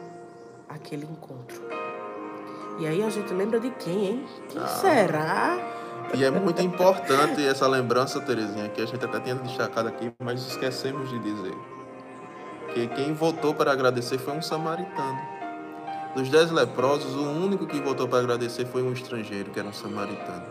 aquele 0.68 1.06
encontro. 1.06 1.62
E 2.78 2.86
aí 2.86 3.02
a 3.02 3.08
gente 3.08 3.32
lembra 3.32 3.58
de 3.58 3.70
quem, 3.70 4.06
hein? 4.06 4.26
Quem 4.48 4.60
ah. 4.60 4.66
será? 4.66 5.58
E 6.14 6.25
é 6.25 6.30
muito 6.30 6.60
importante 6.62 7.44
essa 7.46 7.66
lembrança, 7.66 8.20
Terezinha, 8.20 8.68
que 8.68 8.82
a 8.82 8.86
gente 8.86 9.04
até 9.04 9.18
tinha 9.20 9.34
destacado 9.36 9.88
aqui, 9.88 10.12
mas 10.18 10.46
esquecemos 10.46 11.08
de 11.08 11.18
dizer. 11.18 11.54
Que 12.75 12.86
quem 12.88 13.14
votou 13.14 13.54
para 13.54 13.72
agradecer 13.72 14.18
foi 14.18 14.34
um 14.34 14.42
samaritano. 14.42 15.18
Dos 16.14 16.28
dez 16.28 16.50
leprosos, 16.50 17.14
o 17.14 17.30
único 17.30 17.66
que 17.66 17.80
votou 17.80 18.06
para 18.06 18.18
agradecer 18.20 18.66
foi 18.66 18.82
um 18.82 18.92
estrangeiro, 18.92 19.50
que 19.50 19.58
era 19.58 19.68
um 19.68 19.72
samaritano. 19.72 20.44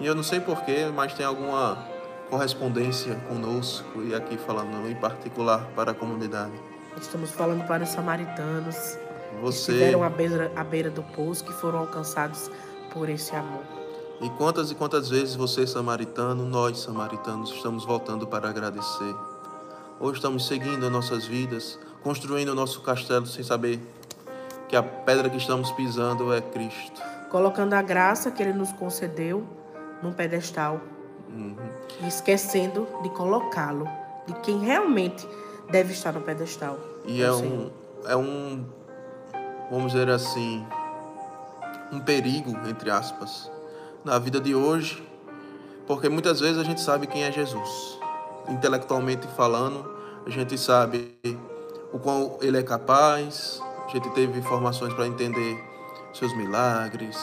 E 0.00 0.06
eu 0.06 0.14
não 0.14 0.22
sei 0.22 0.40
porquê, 0.40 0.90
mas 0.94 1.14
tem 1.14 1.26
alguma 1.26 1.78
correspondência 2.28 3.14
conosco 3.28 4.02
e 4.02 4.14
aqui 4.14 4.36
falando 4.36 4.88
em 4.88 4.94
particular 4.94 5.64
para 5.74 5.92
a 5.92 5.94
comunidade. 5.94 6.52
Estamos 7.00 7.30
falando 7.30 7.66
para 7.66 7.84
os 7.84 7.90
samaritanos 7.90 8.98
Você... 9.40 9.72
que 9.72 9.72
estiveram 9.72 10.02
à 10.02 10.08
beira, 10.08 10.52
à 10.56 10.64
beira 10.64 10.90
do 10.90 11.02
poço, 11.02 11.44
que 11.44 11.52
foram 11.52 11.78
alcançados 11.78 12.50
por 12.92 13.08
esse 13.08 13.34
amor. 13.34 13.62
E 14.20 14.28
quantas 14.30 14.70
e 14.70 14.74
quantas 14.74 15.08
vezes 15.08 15.36
você, 15.36 15.66
samaritano, 15.66 16.44
nós, 16.44 16.80
samaritanos, 16.80 17.52
estamos 17.52 17.84
voltando 17.84 18.26
para 18.26 18.48
agradecer? 18.48 19.14
Ou 20.00 20.12
estamos 20.12 20.46
seguindo 20.46 20.90
nossas 20.90 21.24
vidas, 21.24 21.78
construindo 22.02 22.48
o 22.50 22.54
nosso 22.54 22.80
castelo 22.82 23.26
sem 23.26 23.44
saber 23.44 23.80
que 24.68 24.76
a 24.76 24.82
pedra 24.82 25.30
que 25.30 25.36
estamos 25.36 25.70
pisando 25.72 26.32
é 26.32 26.40
Cristo. 26.40 27.00
Colocando 27.30 27.74
a 27.74 27.82
graça 27.82 28.30
que 28.30 28.42
Ele 28.42 28.52
nos 28.52 28.72
concedeu 28.72 29.46
num 30.02 30.12
pedestal. 30.12 30.80
Uhum. 31.28 31.56
E 32.00 32.08
esquecendo 32.08 32.86
de 33.02 33.10
colocá-lo, 33.10 33.88
de 34.26 34.34
quem 34.40 34.60
realmente 34.60 35.26
deve 35.70 35.92
estar 35.92 36.12
no 36.12 36.20
pedestal. 36.20 36.78
E 37.04 37.22
é 37.22 37.32
um, 37.32 37.70
é 38.04 38.16
um, 38.16 38.64
vamos 39.70 39.92
dizer 39.92 40.08
assim, 40.10 40.66
um 41.92 42.00
perigo, 42.00 42.50
entre 42.68 42.90
aspas, 42.90 43.50
na 44.04 44.18
vida 44.18 44.40
de 44.40 44.54
hoje, 44.54 45.02
porque 45.86 46.08
muitas 46.08 46.40
vezes 46.40 46.58
a 46.58 46.64
gente 46.64 46.80
sabe 46.80 47.06
quem 47.06 47.24
é 47.24 47.32
Jesus. 47.32 47.98
Intelectualmente 48.48 49.26
falando, 49.28 49.90
a 50.26 50.30
gente 50.30 50.56
sabe 50.58 51.18
o 51.92 51.98
quão 51.98 52.38
ele 52.40 52.58
é 52.58 52.62
capaz, 52.62 53.60
a 53.86 53.90
gente 53.90 54.08
teve 54.10 54.38
informações 54.38 54.92
para 54.92 55.06
entender 55.06 55.58
seus 56.12 56.36
milagres, 56.36 57.16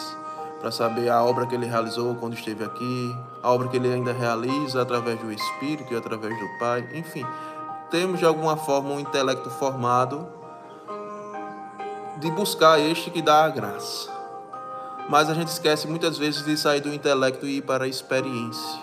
para 0.60 0.72
saber 0.72 1.10
a 1.10 1.24
obra 1.24 1.46
que 1.46 1.56
ele 1.56 1.66
realizou 1.66 2.16
quando 2.16 2.34
esteve 2.34 2.64
aqui, 2.64 3.16
a 3.44 3.52
obra 3.52 3.68
que 3.68 3.78
ele 3.78 3.92
ainda 3.92 4.14
realiza 4.14 4.82
através 4.82 5.20
do 5.20 5.32
Espírito 5.32 5.94
e 5.94 5.98
através 5.98 6.38
do 6.38 6.60
Pai, 6.60 6.88
enfim, 6.94 7.26
temos 7.92 8.20
de 8.20 8.26
alguma 8.26 8.58
forma 8.58 8.90
um 8.90 9.00
intelecto 9.00 9.50
formado 9.50 10.28
de 12.18 12.32
buscar 12.32 12.80
este 12.80 13.12
que 13.12 13.22
dá 13.22 13.46
a 13.46 13.50
graça. 13.50 14.10
Mas 15.10 15.30
a 15.30 15.34
gente 15.34 15.50
esquece 15.50 15.88
muitas 15.88 16.18
vezes 16.18 16.44
de 16.44 16.58
sair 16.58 16.82
do 16.82 16.94
intelecto 16.94 17.46
e 17.46 17.58
ir 17.58 17.62
para 17.62 17.86
a 17.86 17.88
experiência. 17.88 18.80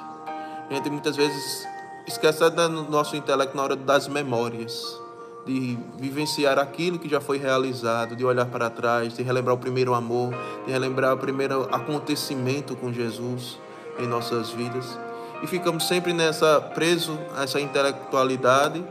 A 0.71 0.75
gente 0.75 0.89
muitas 0.89 1.17
vezes 1.17 1.67
esquece 2.07 2.49
do 2.51 2.69
nosso 2.69 3.17
intelecto 3.17 3.57
na 3.57 3.63
hora 3.65 3.77
das 3.77 4.07
memórias, 4.07 5.02
de 5.47 5.79
vivenciar 5.99 6.59
aquilo 6.59 6.99
que 6.99 7.09
já 7.09 7.21
foi 7.21 7.39
realizado, 7.39 8.15
de 8.15 8.25
olhar 8.25 8.47
para 8.47 8.71
trás, 8.71 9.15
de 9.15 9.23
relembrar 9.23 9.57
o 9.57 9.59
primeiro 9.59 9.95
amor, 9.95 10.33
de 10.65 10.73
relembrar 10.73 11.15
o 11.15 11.19
primeiro 11.19 11.69
acontecimento 11.73 12.77
com 12.77 12.93
Jesus 12.93 13.59
em 13.99 14.07
nossas 14.07 14.51
vidas. 14.51 14.99
E 15.43 15.47
ficamos 15.47 15.89
sempre 15.89 16.13
nessa 16.13 16.61
preso 16.61 17.19
a 17.37 17.45
essa 17.45 17.61
intelectualidade, 17.61 18.85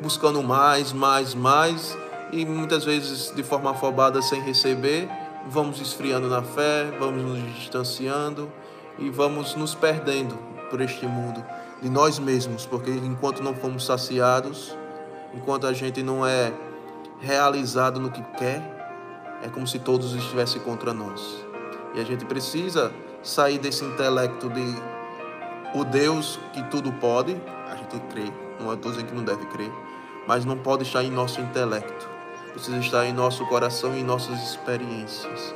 buscando 0.00 0.42
mais, 0.42 0.92
mais, 0.92 1.34
mais, 1.34 1.96
e 2.32 2.44
muitas 2.44 2.84
vezes 2.84 3.32
de 3.34 3.42
forma 3.42 3.70
afobada 3.70 4.20
sem 4.20 4.42
receber 4.42 5.08
vamos 5.46 5.80
esfriando 5.80 6.28
na 6.28 6.42
fé, 6.42 6.90
vamos 6.98 7.22
nos 7.22 7.54
distanciando 7.54 8.50
e 8.98 9.10
vamos 9.10 9.54
nos 9.54 9.74
perdendo 9.74 10.36
por 10.70 10.80
este 10.80 11.06
mundo 11.06 11.44
de 11.82 11.88
nós 11.88 12.18
mesmos, 12.18 12.64
porque 12.64 12.90
enquanto 12.90 13.42
não 13.42 13.54
fomos 13.54 13.84
saciados, 13.84 14.76
enquanto 15.34 15.66
a 15.66 15.72
gente 15.72 16.02
não 16.02 16.26
é 16.26 16.52
realizado 17.20 18.00
no 18.00 18.10
que 18.10 18.22
quer, 18.36 18.62
é 19.42 19.48
como 19.48 19.66
se 19.66 19.78
todos 19.78 20.14
estivessem 20.14 20.60
contra 20.62 20.92
nós. 20.92 21.44
E 21.94 22.00
a 22.00 22.04
gente 22.04 22.24
precisa 22.24 22.92
sair 23.22 23.58
desse 23.58 23.84
intelecto 23.84 24.48
de 24.48 24.74
o 25.74 25.84
Deus 25.84 26.38
que 26.52 26.62
tudo 26.64 26.92
pode, 26.92 27.36
a 27.70 27.76
gente 27.76 27.98
crê, 28.12 28.32
não 28.60 28.72
é 28.72 28.76
dizendo 28.76 29.06
que 29.06 29.14
não 29.14 29.24
deve 29.24 29.44
crer, 29.46 29.70
mas 30.26 30.44
não 30.44 30.56
pode 30.56 30.84
estar 30.84 31.02
em 31.02 31.10
nosso 31.10 31.40
intelecto. 31.40 32.08
Precisa 32.52 32.78
estar 32.78 33.04
em 33.06 33.12
nosso 33.12 33.44
coração 33.46 33.94
e 33.94 34.00
em 34.00 34.04
nossas 34.04 34.40
experiências, 34.42 35.54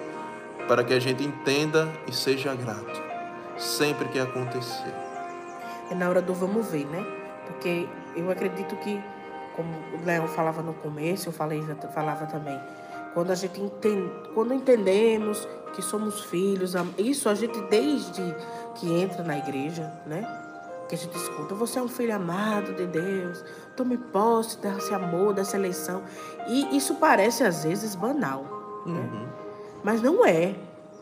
para 0.67 0.83
que 0.83 0.93
a 0.93 1.01
gente 1.01 1.23
entenda 1.23 1.89
e 2.09 2.13
seja 2.13 2.55
grato 2.55 3.09
sempre 3.59 4.09
que 4.09 4.19
acontecer. 4.19 4.95
É 5.91 5.95
na 5.95 6.09
hora 6.09 6.23
do 6.23 6.33
vamos 6.33 6.71
ver, 6.71 6.87
né? 6.87 7.05
Porque 7.47 7.89
eu 8.15 8.31
acredito 8.31 8.77
que, 8.77 9.03
como 9.59 9.75
o 10.01 10.07
Leão 10.07 10.29
falava 10.29 10.63
no 10.63 10.73
começo, 10.73 11.29
eu 11.29 11.33
falei, 11.33 11.61
falava 11.93 12.27
também, 12.27 12.59
quando 13.13 13.33
a 13.33 13.35
gente 13.35 13.61
entende, 13.61 14.09
quando 14.33 14.55
entendemos 14.55 15.49
que 15.75 15.83
somos 15.83 16.21
filhos, 16.27 16.75
isso 16.97 17.29
a 17.29 17.35
gente 17.35 17.61
desde 17.63 18.23
que 18.77 18.93
entra 18.93 19.25
na 19.25 19.37
igreja, 19.37 19.93
né? 20.07 20.23
Que 20.89 20.95
a 20.95 20.99
gente 20.99 21.17
escuta, 21.17 21.57
você 21.57 21.81
é 21.81 21.83
um 21.83 21.89
filho 21.89 22.15
amado 22.15 22.73
de 22.73 22.87
Deus, 22.87 23.45
tome 23.77 23.99
posse 23.99 24.59
desse 24.59 24.95
amor, 24.95 25.35
dessa 25.35 25.57
eleição. 25.57 26.05
E 26.47 26.77
isso 26.77 26.95
parece 26.95 27.43
às 27.43 27.65
vezes 27.65 27.97
banal, 27.97 28.45
né? 28.87 29.01
Uhum. 29.01 29.27
Mas 29.83 30.01
não 30.01 30.25
é. 30.25 30.55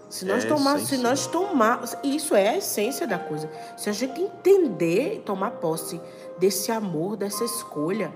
Se 0.08 0.24
nós 0.24 0.46
é 0.46 0.48
tomar, 0.48 0.78
se 0.78 0.96
nós 0.96 1.26
tomar, 1.26 1.82
isso 2.02 2.34
é 2.34 2.48
a 2.48 2.56
essência 2.56 3.06
da 3.06 3.18
coisa. 3.18 3.50
Se 3.76 3.90
a 3.90 3.92
gente 3.92 4.18
entender 4.18 5.16
e 5.16 5.18
tomar 5.18 5.50
posse 5.50 6.00
desse 6.38 6.72
amor, 6.72 7.16
dessa 7.16 7.44
escolha, 7.44 8.12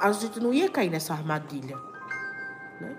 a 0.00 0.12
gente 0.12 0.40
não 0.40 0.52
ia 0.52 0.68
cair 0.68 0.90
nessa 0.90 1.12
armadilha, 1.12 1.76
né? 2.80 2.96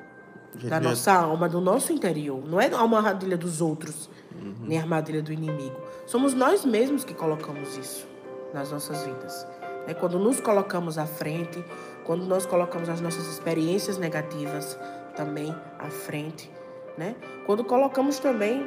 Da 0.65 0.79
nossa 0.79 1.11
alma, 1.11 1.49
do 1.49 1.59
nosso 1.59 1.91
interior. 1.91 2.43
Não 2.47 2.61
é 2.61 2.67
uma 2.75 2.97
armadilha 2.97 3.35
dos 3.35 3.59
outros, 3.59 4.09
uhum. 4.33 4.55
nem 4.61 4.77
a 4.77 4.81
armadilha 4.81 5.21
do 5.21 5.33
inimigo. 5.33 5.75
Somos 6.05 6.33
nós 6.33 6.63
mesmos 6.63 7.03
que 7.03 7.13
colocamos 7.13 7.75
isso 7.75 8.07
nas 8.53 8.71
nossas 8.71 9.03
vidas. 9.03 9.47
É 9.87 9.93
quando 9.93 10.19
nos 10.19 10.39
colocamos 10.39 10.97
à 10.97 11.05
frente, 11.05 11.63
quando 12.05 12.25
nós 12.25 12.45
colocamos 12.45 12.87
as 12.87 13.01
nossas 13.01 13.27
experiências 13.27 13.97
negativas 13.97 14.77
também 15.15 15.53
à 15.79 15.89
frente 15.89 16.51
né? 16.97 17.15
Quando 17.45 17.63
colocamos 17.63 18.19
também 18.19 18.65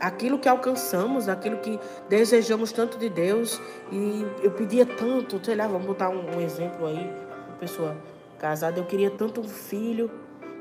aquilo 0.00 0.38
que 0.38 0.48
alcançamos, 0.48 1.28
aquilo 1.28 1.58
que 1.58 1.78
desejamos 2.08 2.72
tanto 2.72 2.98
de 2.98 3.08
Deus, 3.08 3.60
e 3.92 4.26
eu 4.42 4.50
pedia 4.50 4.86
tanto, 4.86 5.40
sei 5.44 5.54
lá, 5.54 5.66
vamos 5.66 5.86
botar 5.86 6.08
um, 6.08 6.36
um 6.36 6.40
exemplo 6.40 6.86
aí, 6.86 7.12
pessoa 7.60 7.96
casada, 8.38 8.80
eu 8.80 8.86
queria 8.86 9.10
tanto 9.10 9.40
um 9.40 9.48
filho, 9.48 10.10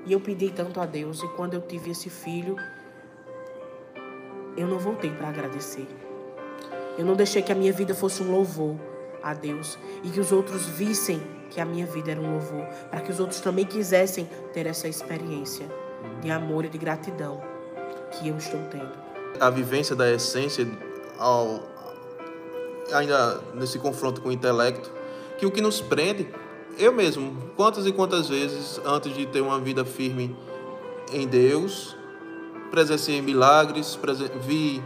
e 0.06 0.12
eu 0.12 0.20
pedi 0.20 0.50
tanto 0.50 0.80
a 0.82 0.86
Deus, 0.86 1.24
e 1.24 1.28
quando 1.30 1.54
eu 1.54 1.62
tive 1.62 1.92
esse 1.92 2.10
filho, 2.10 2.56
eu 4.58 4.68
não 4.68 4.78
voltei 4.78 5.10
para 5.10 5.30
agradecer. 5.30 5.88
Eu 6.98 7.06
não 7.06 7.16
deixei 7.16 7.42
que 7.42 7.52
a 7.52 7.56
minha 7.56 7.72
vida 7.72 7.96
fosse 7.96 8.22
um 8.22 8.32
louvor 8.32 8.76
a 9.24 9.34
Deus 9.34 9.78
e 10.04 10.10
que 10.10 10.20
os 10.20 10.32
outros 10.32 10.66
vissem 10.66 11.22
que 11.50 11.60
a 11.60 11.66
minha 11.66 11.86
vida 11.86 12.12
era 12.12 12.20
um 12.20 12.34
louvor, 12.34 12.66
para 12.90 13.02
que 13.02 13.12
os 13.12 13.20
outros 13.20 13.40
também 13.40 13.66
quisessem 13.66 14.30
ter 14.54 14.68
essa 14.68 14.88
experiência 14.88 15.66
de 16.22 16.30
amor 16.30 16.66
e 16.66 16.70
de 16.70 16.78
gratidão 16.78 17.42
que 18.12 18.28
eu 18.28 18.38
estou 18.38 18.60
tendo. 18.70 18.92
A 19.40 19.50
vivência 19.50 19.96
da 19.96 20.12
essência, 20.12 20.68
ao, 21.18 21.62
ainda 22.94 23.42
nesse 23.56 23.80
confronto 23.80 24.22
com 24.22 24.30
o 24.30 24.32
intelecto, 24.32 24.92
que 25.38 25.46
o 25.46 25.52
que 25.52 25.62
nos 25.62 25.82
prende, 25.82 26.28
eu 26.80 26.94
mesmo, 26.94 27.36
quantas 27.56 27.86
e 27.86 27.92
quantas 27.92 28.30
vezes, 28.30 28.80
antes 28.86 29.14
de 29.14 29.26
ter 29.26 29.42
uma 29.42 29.60
vida 29.60 29.84
firme 29.84 30.36
em 31.12 31.28
Deus, 31.28 31.96
presenciei 32.72 33.22
milagres, 33.22 34.00
vi 34.42 34.82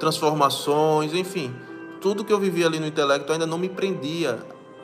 transformações, 0.00 1.14
enfim, 1.14 1.54
tudo 2.00 2.24
que 2.24 2.32
eu 2.32 2.40
vivia 2.40 2.66
ali 2.66 2.80
no 2.80 2.86
intelecto 2.86 3.32
ainda 3.32 3.46
não 3.46 3.56
me 3.56 3.68
prendia 3.68 4.38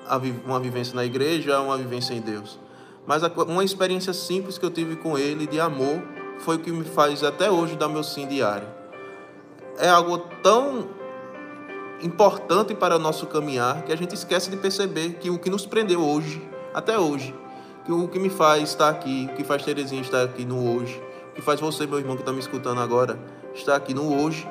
a 0.06 0.16
uma 0.46 0.60
vivência 0.60 0.94
na 0.94 1.04
igreja, 1.04 1.56
a 1.56 1.60
uma 1.60 1.76
vivência 1.76 2.14
em 2.14 2.20
Deus. 2.20 2.58
Mas 3.06 3.22
uma 3.48 3.64
experiência 3.64 4.12
simples 4.12 4.56
que 4.56 4.64
eu 4.64 4.70
tive 4.70 4.94
com 4.94 5.18
ele 5.18 5.46
de 5.46 5.58
amor 5.58 6.02
foi 6.38 6.56
o 6.56 6.58
que 6.60 6.70
me 6.70 6.84
faz 6.84 7.24
até 7.24 7.50
hoje 7.50 7.76
dar 7.76 7.88
meu 7.88 8.04
sim 8.04 8.26
diário. 8.28 8.68
É 9.76 9.88
algo 9.88 10.18
tão 10.42 10.99
importante 12.02 12.74
para 12.74 12.96
o 12.96 12.98
nosso 12.98 13.26
caminhar 13.26 13.82
que 13.82 13.92
a 13.92 13.96
gente 13.96 14.14
esquece 14.14 14.50
de 14.50 14.56
perceber 14.56 15.14
que 15.14 15.30
o 15.30 15.38
que 15.38 15.50
nos 15.50 15.66
prendeu 15.66 16.00
hoje, 16.00 16.42
até 16.72 16.98
hoje, 16.98 17.34
que 17.84 17.92
o 17.92 18.08
que 18.08 18.18
me 18.18 18.30
faz 18.30 18.70
estar 18.70 18.88
aqui, 18.88 19.28
o 19.32 19.36
que 19.36 19.44
faz 19.44 19.64
Terezinha 19.64 20.00
estar 20.00 20.22
aqui 20.22 20.44
no 20.44 20.76
hoje, 20.76 21.00
o 21.30 21.34
que 21.34 21.42
faz 21.42 21.60
você, 21.60 21.86
meu 21.86 21.98
irmão 21.98 22.16
que 22.16 22.22
está 22.22 22.32
me 22.32 22.40
escutando 22.40 22.80
agora, 22.80 23.18
estar 23.54 23.76
aqui 23.76 23.94
no 23.94 24.22
hoje, 24.22 24.48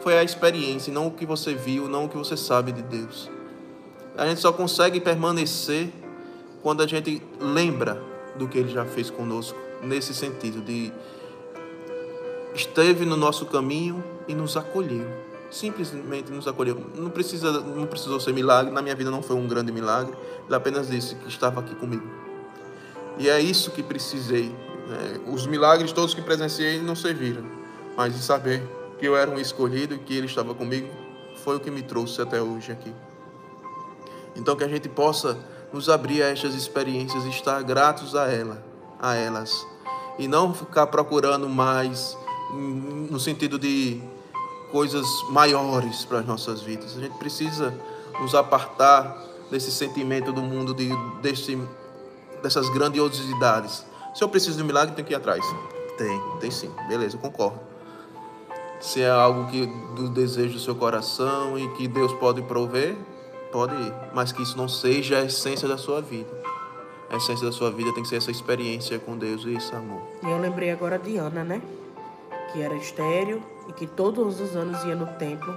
foi 0.00 0.18
a 0.18 0.24
experiência, 0.24 0.92
não 0.92 1.08
o 1.08 1.10
que 1.10 1.26
você 1.26 1.54
viu, 1.54 1.88
não 1.88 2.06
o 2.06 2.08
que 2.08 2.16
você 2.16 2.36
sabe 2.36 2.72
de 2.72 2.82
Deus. 2.82 3.30
A 4.16 4.26
gente 4.26 4.40
só 4.40 4.52
consegue 4.52 5.00
permanecer 5.00 5.92
quando 6.62 6.82
a 6.82 6.86
gente 6.86 7.22
lembra 7.38 8.02
do 8.36 8.48
que 8.48 8.58
ele 8.58 8.70
já 8.70 8.84
fez 8.84 9.10
conosco, 9.10 9.58
nesse 9.82 10.14
sentido 10.14 10.60
de 10.60 10.92
esteve 12.54 13.04
no 13.04 13.16
nosso 13.16 13.46
caminho 13.46 14.02
e 14.26 14.34
nos 14.34 14.56
acolheu. 14.56 15.29
Simplesmente 15.50 16.30
nos 16.30 16.46
acolheu. 16.46 16.80
Não 16.94 17.10
precisa, 17.10 17.50
não 17.60 17.86
precisou 17.86 18.20
ser 18.20 18.32
milagre. 18.32 18.72
Na 18.72 18.80
minha 18.80 18.94
vida 18.94 19.10
não 19.10 19.22
foi 19.22 19.36
um 19.36 19.48
grande 19.48 19.72
milagre. 19.72 20.14
Ele 20.46 20.54
apenas 20.54 20.88
disse 20.88 21.14
que 21.16 21.28
estava 21.28 21.60
aqui 21.60 21.74
comigo. 21.74 22.06
E 23.18 23.28
é 23.28 23.40
isso 23.40 23.70
que 23.72 23.82
precisei. 23.82 24.48
Né? 24.88 25.20
Os 25.26 25.46
milagres 25.46 25.92
todos 25.92 26.14
que 26.14 26.22
presenciei 26.22 26.80
não 26.80 26.94
serviram, 26.94 27.44
mas 27.96 28.14
de 28.14 28.22
saber 28.22 28.62
que 28.98 29.06
eu 29.06 29.16
era 29.16 29.30
um 29.30 29.38
escolhido 29.38 29.94
e 29.94 29.98
que 29.98 30.16
Ele 30.16 30.26
estava 30.26 30.54
comigo 30.54 30.88
foi 31.44 31.56
o 31.56 31.60
que 31.60 31.70
me 31.70 31.82
trouxe 31.82 32.20
até 32.22 32.40
hoje 32.40 32.70
aqui. 32.72 32.92
Então 34.36 34.56
que 34.56 34.64
a 34.64 34.68
gente 34.68 34.88
possa 34.88 35.38
nos 35.72 35.88
abrir 35.88 36.22
a 36.22 36.28
estas 36.28 36.54
experiências 36.54 37.24
e 37.24 37.30
estar 37.30 37.62
gratos 37.62 38.14
a 38.14 38.30
ela, 38.30 38.64
a 39.00 39.14
elas, 39.14 39.66
e 40.18 40.26
não 40.26 40.52
ficar 40.52 40.86
procurando 40.88 41.48
mais 41.48 42.16
no 42.52 43.20
sentido 43.20 43.58
de 43.58 44.02
coisas 44.70 45.06
maiores 45.30 46.04
para 46.04 46.20
as 46.20 46.26
nossas 46.26 46.62
vidas. 46.62 46.96
A 46.96 47.00
gente 47.00 47.16
precisa 47.18 47.74
nos 48.20 48.34
apartar 48.34 49.24
desse 49.50 49.70
sentimento 49.70 50.32
do 50.32 50.42
mundo 50.42 50.74
de 50.74 50.88
desse, 51.20 51.58
dessas 52.42 52.68
grandiosidades. 52.70 53.84
Se 54.14 54.22
eu 54.22 54.28
preciso 54.28 54.56
de 54.56 54.62
um 54.62 54.66
milagre, 54.66 54.94
tem 54.94 55.04
que 55.04 55.12
ir 55.12 55.16
atrás. 55.16 55.44
Tem, 55.96 56.20
tem 56.40 56.50
sim. 56.50 56.70
Beleza, 56.88 57.16
eu 57.16 57.20
concordo. 57.20 57.58
Se 58.80 59.02
é 59.02 59.10
algo 59.10 59.50
que 59.50 59.66
do 59.94 60.08
desejo 60.08 60.54
do 60.54 60.60
seu 60.60 60.74
coração 60.74 61.58
e 61.58 61.68
que 61.74 61.86
Deus 61.86 62.12
pode 62.14 62.40
prover, 62.42 62.96
Pode 63.52 63.74
ir, 63.74 63.92
mas 64.14 64.30
que 64.30 64.42
isso 64.42 64.56
não 64.56 64.68
seja 64.68 65.18
a 65.18 65.24
essência 65.24 65.66
da 65.66 65.76
sua 65.76 66.00
vida. 66.00 66.30
A 67.10 67.16
essência 67.16 67.44
da 67.44 67.50
sua 67.50 67.70
vida 67.70 67.92
tem 67.92 68.04
que 68.04 68.08
ser 68.08 68.16
essa 68.16 68.30
experiência 68.30 68.96
com 69.00 69.18
Deus 69.18 69.44
e 69.44 69.54
esse 69.54 69.74
amor. 69.74 70.00
E 70.22 70.30
eu 70.30 70.38
lembrei 70.38 70.70
agora 70.70 70.98
de 70.98 71.16
Ana, 71.16 71.42
né? 71.42 71.60
Que 72.52 72.62
era 72.62 72.74
estéreo 72.76 73.42
e 73.70 73.72
que 73.72 73.86
todos 73.86 74.40
os 74.40 74.56
anos 74.56 74.82
ia 74.82 74.96
no 74.96 75.06
templo 75.16 75.56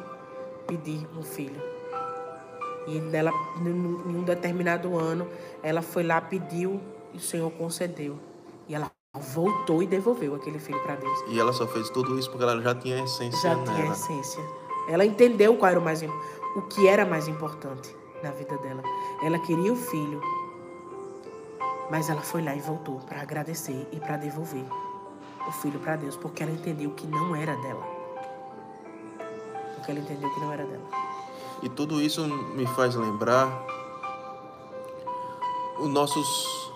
pedir 0.67 1.08
um 1.17 1.23
filho. 1.23 1.60
E 2.86 2.99
nela, 2.99 3.32
em 3.65 4.15
um 4.15 4.23
determinado 4.23 4.95
ano, 4.99 5.28
ela 5.63 5.82
foi 5.82 6.04
lá, 6.04 6.21
pediu 6.21 6.80
e 7.12 7.17
o 7.17 7.19
Senhor 7.19 7.49
concedeu. 7.52 8.19
E 8.67 8.76
ela 8.76 8.91
voltou 9.15 9.82
e 9.82 9.88
devolveu 9.88 10.36
aquele 10.36 10.60
filho 10.60 10.80
para 10.84 10.95
Deus. 10.95 11.23
E 11.28 11.39
ela 11.39 11.52
só 11.54 11.65
fez 11.65 11.89
tudo 11.89 12.19
isso 12.19 12.30
porque 12.30 12.43
ela 12.43 12.62
já 12.62 12.76
tinha 12.76 13.02
a 13.02 13.04
essência 13.04 13.49
Já 13.49 13.56
nela. 13.56 13.73
tinha 13.73 13.89
a 13.89 13.93
essência. 13.93 14.43
Ela 14.88 15.06
entendeu 15.06 15.58
qual 15.58 15.71
era 15.71 15.80
o 15.80 15.84
mais 15.84 16.04
o 16.04 16.62
que 16.69 16.88
era 16.88 17.04
mais 17.04 17.28
importante 17.28 17.95
na 18.21 18.30
vida 18.30 18.56
dela. 18.60 18.84
Ela 19.23 19.39
queria 19.39 19.73
o 19.73 19.76
filho, 19.76 20.21
mas 21.89 22.12
ela 22.12 22.21
foi 22.21 22.43
lá 22.43 22.56
e 22.56 22.60
voltou 22.60 22.99
para 22.99 23.21
agradecer 23.21 23.88
e 23.91 23.99
para 23.99 24.17
devolver 24.17 24.65
o 25.47 25.52
filho 25.52 25.80
para 25.80 25.95
Deus, 25.95 26.15
porque 26.15 26.43
ela 26.43 26.52
entendeu 26.52 26.91
que 26.91 27.08
não 27.08 27.36
era 27.36 27.56
dela. 27.56 27.92
Porque 29.84 29.91
ela 29.91 30.00
entendeu 30.00 30.30
que 30.34 30.39
não 30.39 30.50
era 30.54 30.65
dela. 30.65 30.82
E 31.62 31.67
tudo 31.67 32.02
isso 32.02 32.26
me 32.56 32.65
faz 32.65 32.96
lembrar 32.96 33.65
os 35.78 35.89
nossos. 35.89 36.72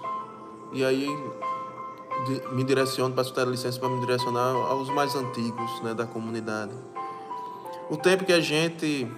E 0.73 0.83
aí 0.83 1.07
me 2.51 2.65
direciono, 2.65 3.15
peço 3.15 3.33
ter 3.33 3.47
licença 3.47 3.79
para 3.79 3.87
me 3.87 4.01
direcionar 4.01 4.51
aos 4.51 4.89
mais 4.89 5.15
antigos 5.15 5.81
né, 5.83 5.93
da 5.93 6.05
comunidade. 6.05 6.73
O 7.89 7.95
tempo 7.95 8.25
que 8.25 8.33
a 8.33 8.41
gente 8.41 9.09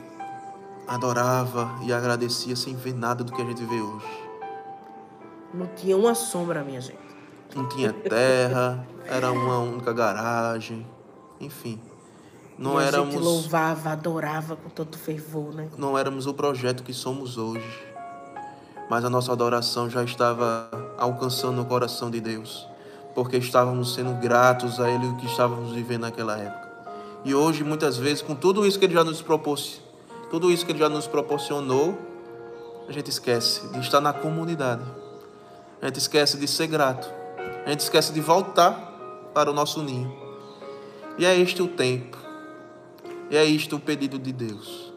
adorava 0.87 1.75
e 1.81 1.91
agradecia 1.91 2.55
sem 2.55 2.75
ver 2.75 2.93
nada 2.93 3.23
do 3.23 3.31
que 3.31 3.41
a 3.41 3.45
gente 3.45 3.65
vê 3.65 3.81
hoje. 3.81 4.29
Não 5.51 5.65
tinha 5.65 5.97
uma 5.97 6.13
sombra, 6.13 6.63
minha 6.63 6.79
gente. 6.79 6.99
Não 7.55 7.67
tinha 7.67 7.91
terra, 7.91 8.87
era 9.05 9.31
uma 9.31 9.57
única 9.57 9.91
garagem, 9.91 10.85
enfim. 11.41 11.81
Não 12.59 12.79
e 12.79 12.83
a 12.83 12.87
éramos. 12.87 13.13
Gente 13.13 13.23
louvava, 13.23 13.91
adorava 13.91 14.55
com 14.57 14.69
tanto 14.69 14.97
fervor, 14.97 15.53
né? 15.53 15.69
Não 15.77 15.97
éramos 15.97 16.27
o 16.27 16.33
projeto 16.33 16.83
que 16.83 16.93
somos 16.93 17.37
hoje. 17.37 17.87
Mas 18.89 19.05
a 19.05 19.09
nossa 19.09 19.31
adoração 19.31 19.89
já 19.89 20.03
estava 20.03 20.69
alcançando 20.97 21.61
o 21.61 21.65
coração 21.65 22.11
de 22.11 22.19
Deus, 22.19 22.67
porque 23.15 23.37
estávamos 23.37 23.93
sendo 23.93 24.19
gratos 24.19 24.79
a 24.79 24.89
Ele 24.89 25.07
o 25.07 25.15
que 25.15 25.25
estávamos 25.25 25.71
vivendo 25.71 26.01
naquela 26.01 26.37
época. 26.37 26.69
E 27.23 27.33
hoje, 27.33 27.63
muitas 27.63 27.97
vezes, 27.97 28.21
com 28.21 28.35
tudo 28.35 28.65
isso 28.65 28.77
que 28.77 28.85
Ele 28.85 28.93
já 28.93 29.03
nos 29.03 29.21
propôs, 29.21 29.81
tudo 30.29 30.51
isso 30.51 30.65
que 30.65 30.71
Ele 30.73 30.79
já 30.79 30.89
nos 30.89 31.07
proporcionou, 31.07 31.97
a 32.89 32.91
gente 32.91 33.09
esquece 33.09 33.67
de 33.69 33.79
estar 33.79 34.01
na 34.01 34.11
comunidade. 34.11 34.83
A 35.81 35.85
gente 35.85 35.99
esquece 35.99 36.37
de 36.37 36.47
ser 36.47 36.67
grato. 36.67 37.09
A 37.65 37.69
gente 37.69 37.81
esquece 37.81 38.11
de 38.11 38.19
voltar 38.19 38.73
para 39.33 39.49
o 39.49 39.53
nosso 39.53 39.81
ninho. 39.81 40.13
E 41.17 41.25
é 41.25 41.37
este 41.37 41.61
o 41.61 41.67
tempo. 41.67 42.28
E 43.29 43.37
é 43.37 43.45
isto 43.45 43.75
o 43.75 43.79
pedido 43.79 44.17
de 44.17 44.31
Deus. 44.31 44.91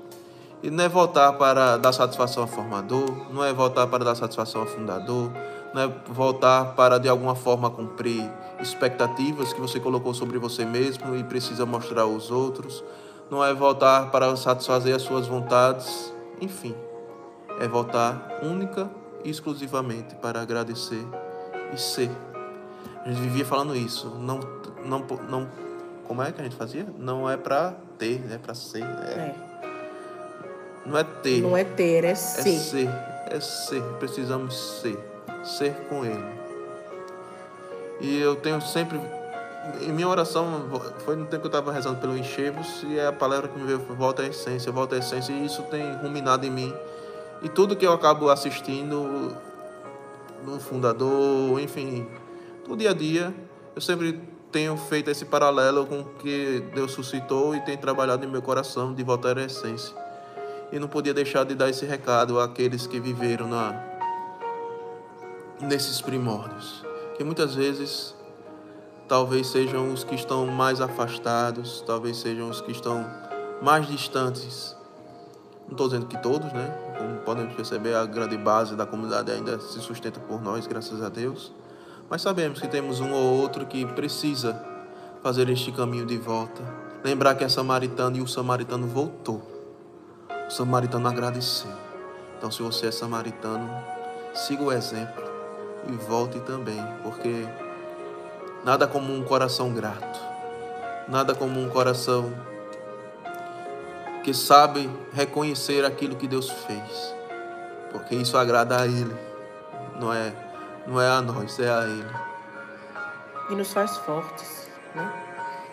E 0.62 0.71
não 0.71 0.85
é 0.85 0.88
voltar 0.88 1.33
para 1.35 1.77
dar 1.77 1.92
satisfação 1.92 2.45
ao 2.45 2.49
formador, 2.49 3.33
não 3.33 3.45
é 3.45 3.53
voltar 3.53 3.87
para 3.88 4.05
dar 4.05 4.14
satisfação 4.14 4.61
ao 4.61 4.66
fundador, 4.66 5.31
não 5.75 5.83
é 5.83 5.88
voltar 6.09 6.75
para 6.75 6.99
de 6.99 7.09
alguma 7.09 7.35
forma 7.35 7.68
cumprir 7.71 8.31
expectativas 8.61 9.53
que 9.53 9.61
você 9.61 9.81
colocou 9.81 10.14
sobre 10.14 10.38
você 10.38 10.64
mesmo 10.64 11.16
e 11.16 11.25
precisa 11.25 11.66
mostrar 11.66 12.03
aos 12.03 12.31
outros, 12.31 12.85
não 13.31 13.45
é 13.45 13.53
voltar 13.53 14.11
para 14.11 14.37
satisfazer 14.37 14.95
as 14.95 15.03
suas 15.03 15.27
vontades, 15.27 16.12
enfim, 16.40 16.75
é 17.59 17.66
voltar 17.66 18.40
única 18.42 18.90
e 19.25 19.31
exclusivamente 19.31 20.14
para 20.16 20.40
agradecer 20.40 21.05
e 21.73 21.81
ser. 21.81 22.11
A 23.05 23.09
gente 23.09 23.21
vivia 23.21 23.45
falando 23.45 23.75
isso, 23.75 24.09
não, 24.21 24.38
não, 24.85 25.05
não, 25.29 25.49
como 26.06 26.22
é 26.22 26.32
que 26.32 26.40
a 26.40 26.44
gente 26.44 26.56
fazia? 26.56 26.86
Não 26.98 27.28
é 27.28 27.36
para 27.36 27.74
ter, 27.98 28.20
é 28.30 28.38
para 28.38 28.54
ser. 28.54 28.82
É. 28.82 28.84
é. 28.84 29.34
Não 30.84 30.98
é 30.98 31.04
ter. 31.04 31.42
Não 31.42 31.56
é 31.56 31.64
ter, 31.64 32.04
é 32.04 32.14
ser. 32.14 32.48
É 32.48 32.58
ser, 32.58 32.88
é 33.30 33.40
ser. 33.40 33.82
Precisamos 33.98 34.80
ser. 34.80 34.98
Ser 35.44 35.74
com 35.88 36.04
Ele. 36.04 36.24
E 38.00 38.20
eu 38.20 38.36
tenho 38.36 38.60
sempre. 38.60 39.00
Em 39.80 39.92
minha 39.92 40.08
oração, 40.08 40.68
foi 41.04 41.14
no 41.14 41.26
tempo 41.26 41.42
que 41.42 41.46
eu 41.46 41.58
estava 41.58 41.72
rezando 41.72 42.00
pelo 42.00 42.18
Enchevos, 42.18 42.82
e 42.82 42.98
é 42.98 43.06
a 43.06 43.12
palavra 43.12 43.46
que 43.46 43.56
me 43.56 43.64
veio 43.64 43.78
volta 43.78 44.22
à 44.22 44.26
essência, 44.26 44.72
volta 44.72 44.96
à 44.96 44.98
essência, 44.98 45.32
e 45.32 45.46
isso 45.46 45.62
tem 45.64 45.94
ruminado 45.98 46.44
em 46.44 46.50
mim. 46.50 46.74
E 47.42 47.48
tudo 47.48 47.76
que 47.76 47.86
eu 47.86 47.92
acabo 47.92 48.28
assistindo 48.28 49.36
no 50.44 50.58
fundador, 50.58 51.60
enfim, 51.60 52.08
no 52.68 52.76
dia 52.76 52.90
a 52.90 52.92
dia, 52.92 53.32
eu 53.74 53.80
sempre 53.80 54.20
tenho 54.52 54.76
feito 54.76 55.10
esse 55.10 55.24
paralelo 55.24 55.86
com 55.86 56.00
o 56.00 56.04
que 56.04 56.62
Deus 56.74 56.92
suscitou 56.92 57.56
e 57.56 57.60
tem 57.62 57.76
trabalhado 57.76 58.24
em 58.24 58.28
meu 58.28 58.42
coração 58.42 58.92
de 58.94 59.02
voltar 59.02 59.38
à 59.38 59.44
essência 59.44 59.96
e 60.70 60.78
não 60.78 60.88
podia 60.88 61.14
deixar 61.14 61.44
de 61.44 61.54
dar 61.54 61.68
esse 61.68 61.84
recado 61.84 62.38
àqueles 62.38 62.86
que 62.86 63.00
viveram 63.00 63.48
na 63.48 63.90
nesses 65.60 66.00
primórdios, 66.00 66.84
que 67.16 67.22
muitas 67.22 67.54
vezes 67.54 68.16
talvez 69.06 69.46
sejam 69.46 69.92
os 69.92 70.02
que 70.02 70.14
estão 70.14 70.44
mais 70.46 70.80
afastados, 70.80 71.82
talvez 71.86 72.16
sejam 72.16 72.50
os 72.50 72.60
que 72.60 72.72
estão 72.72 73.08
mais 73.60 73.86
distantes. 73.86 74.76
Não 75.66 75.72
estou 75.72 75.86
dizendo 75.86 76.06
que 76.06 76.20
todos, 76.20 76.52
né? 76.52 76.66
Como 76.98 77.18
podem 77.20 77.46
perceber, 77.54 77.94
a 77.94 78.04
grande 78.04 78.36
base 78.36 78.74
da 78.74 78.84
comunidade 78.84 79.30
ainda 79.30 79.60
se 79.60 79.78
sustenta 79.80 80.18
por 80.18 80.42
nós, 80.42 80.66
graças 80.66 81.00
a 81.00 81.08
Deus. 81.08 81.52
Mas 82.12 82.22
sabemos 82.22 82.61
que 82.61 82.68
temos 82.68 83.01
um 83.01 83.11
ou 83.11 83.40
outro 83.40 83.66
que 83.66 83.85
precisa 83.87 84.62
fazer 85.22 85.48
este 85.48 85.72
caminho 85.72 86.07
de 86.07 86.18
volta. 86.18 86.62
Lembrar 87.03 87.35
que 87.35 87.42
é 87.42 87.48
samaritano 87.48 88.18
e 88.18 88.20
o 88.20 88.29
samaritano 88.29 88.87
voltou 88.87 89.51
samaritano 90.53 91.09
agradeceu. 91.09 91.70
Então, 92.37 92.51
se 92.51 92.62
você 92.62 92.88
é 92.88 92.90
samaritano, 92.90 93.70
siga 94.35 94.62
o 94.62 94.72
exemplo 94.72 95.22
e 95.88 95.92
volte 95.92 96.38
também, 96.40 96.81
porque 97.03 97.46
nada 98.64 98.87
como 98.87 99.14
um 99.14 99.25
coração 99.25 99.72
grato, 99.72 100.20
nada 101.09 101.35
como 101.35 101.59
um 101.59 101.68
coração 101.68 102.33
que 104.22 104.35
sabe 104.35 104.90
reconhecer 105.12 105.85
aquilo 105.85 106.16
que 106.16 106.29
Deus 106.29 106.51
fez, 106.51 107.14
porque 107.90 108.14
isso 108.14 108.37
agrada 108.37 108.79
a 108.79 108.87
Ele, 108.87 109.16
não 109.98 110.12
é, 110.12 110.33
não 110.87 111.01
é 111.01 111.09
a 111.09 111.23
nós, 111.23 111.59
é 111.59 111.71
a 111.71 111.83
Ele. 111.83 112.16
E 113.51 113.55
nos 113.55 113.73
faz 113.73 113.97
fortes, 113.99 114.68
né? 114.95 115.12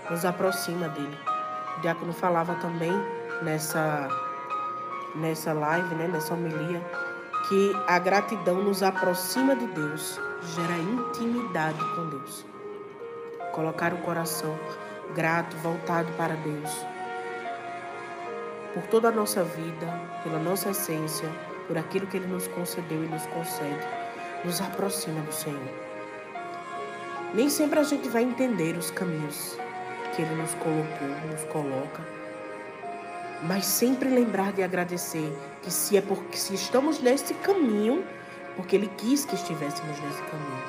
nos 0.09 0.25
aproxima 0.25 0.89
dele. 0.89 1.17
O 1.77 1.81
diácono 1.81 2.13
falava 2.13 2.55
também 2.55 2.93
nessa 3.41 4.07
nessa 5.15 5.53
live, 5.53 5.95
né, 5.95 6.07
nessa 6.07 6.33
homilia, 6.33 6.81
que 7.47 7.75
a 7.87 7.97
gratidão 7.97 8.61
nos 8.63 8.83
aproxima 8.83 9.55
de 9.55 9.65
Deus, 9.67 10.19
gera 10.55 10.77
intimidade 10.77 11.79
com 11.95 12.09
Deus. 12.09 12.45
Colocar 13.51 13.93
o 13.93 13.97
coração 13.97 14.57
grato, 15.15 15.57
voltado 15.57 16.11
para 16.13 16.35
Deus. 16.35 16.85
Por 18.73 18.83
toda 18.83 19.07
a 19.09 19.11
nossa 19.11 19.43
vida, 19.43 19.87
pela 20.23 20.37
nossa 20.37 20.69
essência, 20.69 21.27
por 21.67 21.77
aquilo 21.77 22.05
que 22.07 22.17
Ele 22.17 22.27
nos 22.27 22.47
concedeu 22.47 23.03
e 23.03 23.07
nos 23.07 23.25
concede, 23.27 23.87
nos 24.43 24.61
aproxima 24.61 25.21
do 25.21 25.31
Senhor. 25.31 25.59
Nem 27.33 27.49
sempre 27.49 27.79
a 27.79 27.83
gente 27.83 28.09
vai 28.09 28.23
entender 28.23 28.75
os 28.77 28.91
caminhos 28.91 29.57
que 30.15 30.21
Ele 30.21 30.35
nos 30.35 30.53
colocou, 30.55 31.07
nos 31.29 31.43
coloca 31.45 32.19
mas 33.43 33.65
sempre 33.65 34.09
lembrar 34.09 34.51
de 34.51 34.63
agradecer 34.63 35.31
que 35.61 35.71
se 35.71 35.97
é 35.97 36.01
porque 36.01 36.37
se 36.37 36.53
estamos 36.53 36.99
nesse 36.99 37.33
caminho, 37.35 38.03
porque 38.55 38.75
ele 38.75 38.89
quis 38.97 39.25
que 39.25 39.35
estivéssemos 39.35 39.99
nesse 39.99 40.21
caminho. 40.23 40.63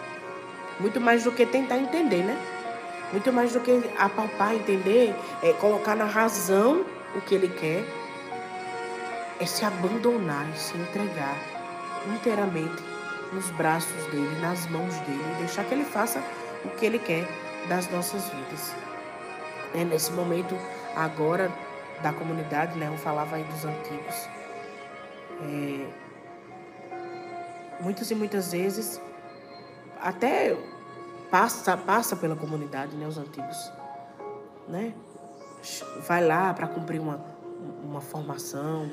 Muito 0.78 1.00
mais 1.00 1.24
do 1.24 1.32
que 1.32 1.44
tentar 1.44 1.78
entender, 1.78 2.22
né? 2.22 2.38
Muito 3.12 3.32
mais 3.32 3.52
do 3.52 3.60
que 3.60 3.82
apalpar, 3.98 4.54
entender, 4.54 5.14
é, 5.42 5.52
colocar 5.54 5.96
na 5.96 6.04
razão 6.04 6.84
o 7.16 7.20
que 7.20 7.34
ele 7.34 7.48
quer, 7.48 7.84
é 9.40 9.46
se 9.46 9.64
abandonar 9.64 10.48
e 10.54 10.58
se 10.58 10.76
entregar 10.76 11.36
inteiramente 12.14 12.89
nos 13.32 13.50
braços 13.52 14.04
dele, 14.06 14.40
nas 14.40 14.66
mãos 14.66 14.94
dele, 15.00 15.22
e 15.34 15.38
deixar 15.38 15.64
que 15.64 15.74
ele 15.74 15.84
faça 15.84 16.22
o 16.64 16.68
que 16.70 16.86
ele 16.86 16.98
quer 16.98 17.26
das 17.68 17.90
nossas 17.90 18.28
vidas. 18.28 18.72
É 19.74 19.84
nesse 19.84 20.12
momento, 20.12 20.56
agora, 20.96 21.50
da 22.02 22.12
comunidade? 22.12 22.80
Eu 22.80 22.96
falava 22.96 23.36
aí 23.36 23.44
dos 23.44 23.64
antigos. 23.64 24.28
É, 25.42 25.86
muitas 27.80 28.10
e 28.10 28.14
muitas 28.14 28.52
vezes 28.52 29.00
até 30.00 30.56
passa 31.30 31.76
passa 31.76 32.16
pela 32.16 32.36
comunidade, 32.36 32.96
né? 32.96 33.06
Os 33.06 33.18
antigos, 33.18 33.72
né? 34.68 34.94
Vai 36.06 36.24
lá 36.26 36.52
para 36.54 36.66
cumprir 36.66 37.00
uma, 37.00 37.20
uma 37.82 38.00
formação, 38.00 38.90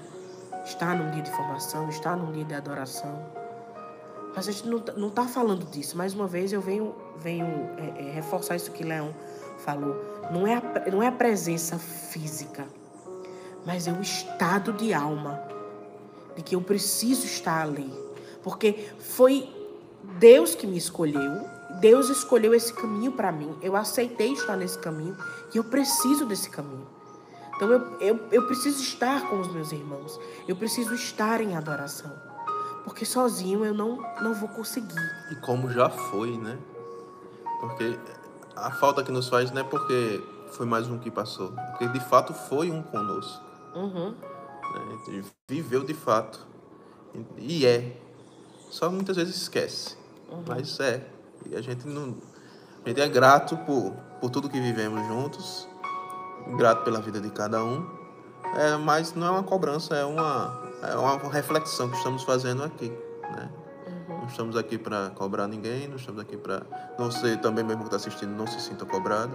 está 0.66 0.94
num 0.94 1.12
dia 1.12 1.24
de 1.24 1.32
formação, 1.32 1.88
está 1.90 2.16
num 2.16 2.32
dia 2.32 2.44
de 2.44 2.54
adoração. 2.54 3.47
A 4.38 4.42
gente 4.42 4.68
não, 4.68 4.82
não 4.96 5.10
tá 5.10 5.28
falando 5.28 5.66
disso. 5.66 5.98
Mais 5.98 6.14
uma 6.14 6.28
vez 6.28 6.54
eu 6.54 6.62
venho, 6.62 6.96
venho 7.18 7.46
é, 7.78 8.08
é, 8.08 8.12
reforçar 8.12 8.56
isso 8.56 8.72
que 8.72 8.84
Leão 8.84 9.14
falou. 9.58 9.96
Não 10.32 10.46
é, 10.46 10.56
a, 10.56 10.92
não 10.92 11.02
é 11.02 11.08
a 11.08 11.12
presença 11.12 11.78
física 11.78 12.66
mas 13.68 13.86
é 13.86 13.92
um 13.92 14.02
estado 14.02 14.72
de 14.72 14.94
alma 14.94 15.44
de 16.38 16.42
que 16.42 16.56
eu 16.56 16.62
preciso 16.62 17.26
estar 17.26 17.64
ali, 17.64 17.94
porque 18.42 18.90
foi 18.98 19.54
Deus 20.18 20.56
que 20.56 20.66
me 20.66 20.78
escolheu, 20.78 21.46
Deus 21.82 22.08
escolheu 22.08 22.54
esse 22.56 22.74
caminho 22.74 23.12
para 23.12 23.30
mim, 23.30 23.54
eu 23.62 23.76
aceitei 23.76 24.32
estar 24.32 24.56
nesse 24.56 24.80
caminho 24.80 25.18
e 25.54 25.58
eu 25.58 25.66
preciso 25.66 26.26
desse 26.26 26.50
caminho. 26.50 26.88
Então 27.58 27.70
eu, 27.70 28.00
eu, 28.00 28.20
eu 28.32 28.48
preciso 28.48 28.82
estar 28.82 29.30
com 29.30 29.42
os 29.42 29.52
meus 29.52 29.74
irmãos, 29.74 30.18
eu 30.48 30.56
preciso 30.56 30.94
estar 30.94 31.42
em 31.42 31.58
adoração, 31.58 32.14
porque 32.88 33.06
sozinho 33.06 33.66
eu 33.66 33.74
não, 33.74 33.98
não 34.22 34.34
vou 34.34 34.48
conseguir. 34.48 34.96
E 35.30 35.36
como 35.36 35.70
já 35.70 35.90
foi, 35.90 36.38
né? 36.38 36.58
Porque 37.60 38.00
a 38.56 38.72
falta 38.72 39.04
que 39.04 39.12
nos 39.12 39.28
faz 39.28 39.52
não 39.52 39.60
é 39.60 39.64
porque 39.66 40.24
foi 40.54 40.66
mais 40.66 40.88
um 40.88 40.98
que 40.98 41.12
passou, 41.12 41.52
porque 41.72 41.90
de 41.90 42.00
fato 42.00 42.34
foi 42.34 42.72
um 42.72 42.82
conosco. 42.82 43.44
Uhum. 43.76 44.12
Né? 44.12 45.24
Viveu 45.50 45.84
de 45.84 45.94
fato. 45.94 46.48
E 47.36 47.66
é. 47.66 48.00
Só 48.70 48.90
muitas 48.90 49.18
vezes 49.18 49.36
esquece. 49.36 49.98
Uhum. 50.32 50.46
Mas 50.48 50.80
é. 50.80 51.06
E 51.46 51.58
a 51.58 51.62
gente 51.62 51.86
não. 51.86 52.16
A 52.86 52.88
gente 52.88 53.02
é 53.02 53.10
grato 53.10 53.58
por, 53.58 53.92
por 54.22 54.30
tudo 54.30 54.48
que 54.48 54.62
vivemos 54.62 55.06
juntos. 55.08 55.68
Grato 56.56 56.86
pela 56.86 57.02
vida 57.02 57.20
de 57.20 57.32
cada 57.32 57.62
um. 57.62 57.86
É, 58.56 58.78
mas 58.78 59.14
não 59.14 59.28
é 59.28 59.32
uma 59.32 59.44
cobrança, 59.44 59.94
é 59.94 60.06
uma, 60.06 60.67
é 60.82 60.96
uma 60.96 61.18
reflexão 61.32 61.90
que 61.90 61.98
estamos 61.98 62.24
fazendo 62.24 62.64
aqui. 62.64 62.90
Né? 62.90 63.50
Uhum. 63.88 64.20
Não 64.20 64.28
estamos 64.28 64.56
aqui 64.56 64.78
para 64.78 65.10
cobrar 65.12 65.48
ninguém, 65.48 65.88
não 65.88 65.98
estamos 65.98 66.22
aqui 66.22 66.38
para. 66.38 66.64
Você 66.98 67.38
também, 67.38 67.64
mesmo 67.64 67.82
que 67.82 67.88
está 67.88 67.98
assistindo, 67.98 68.32
não 68.32 68.48
se 68.48 68.60
sinta 68.62 68.86
cobrado. 68.86 69.32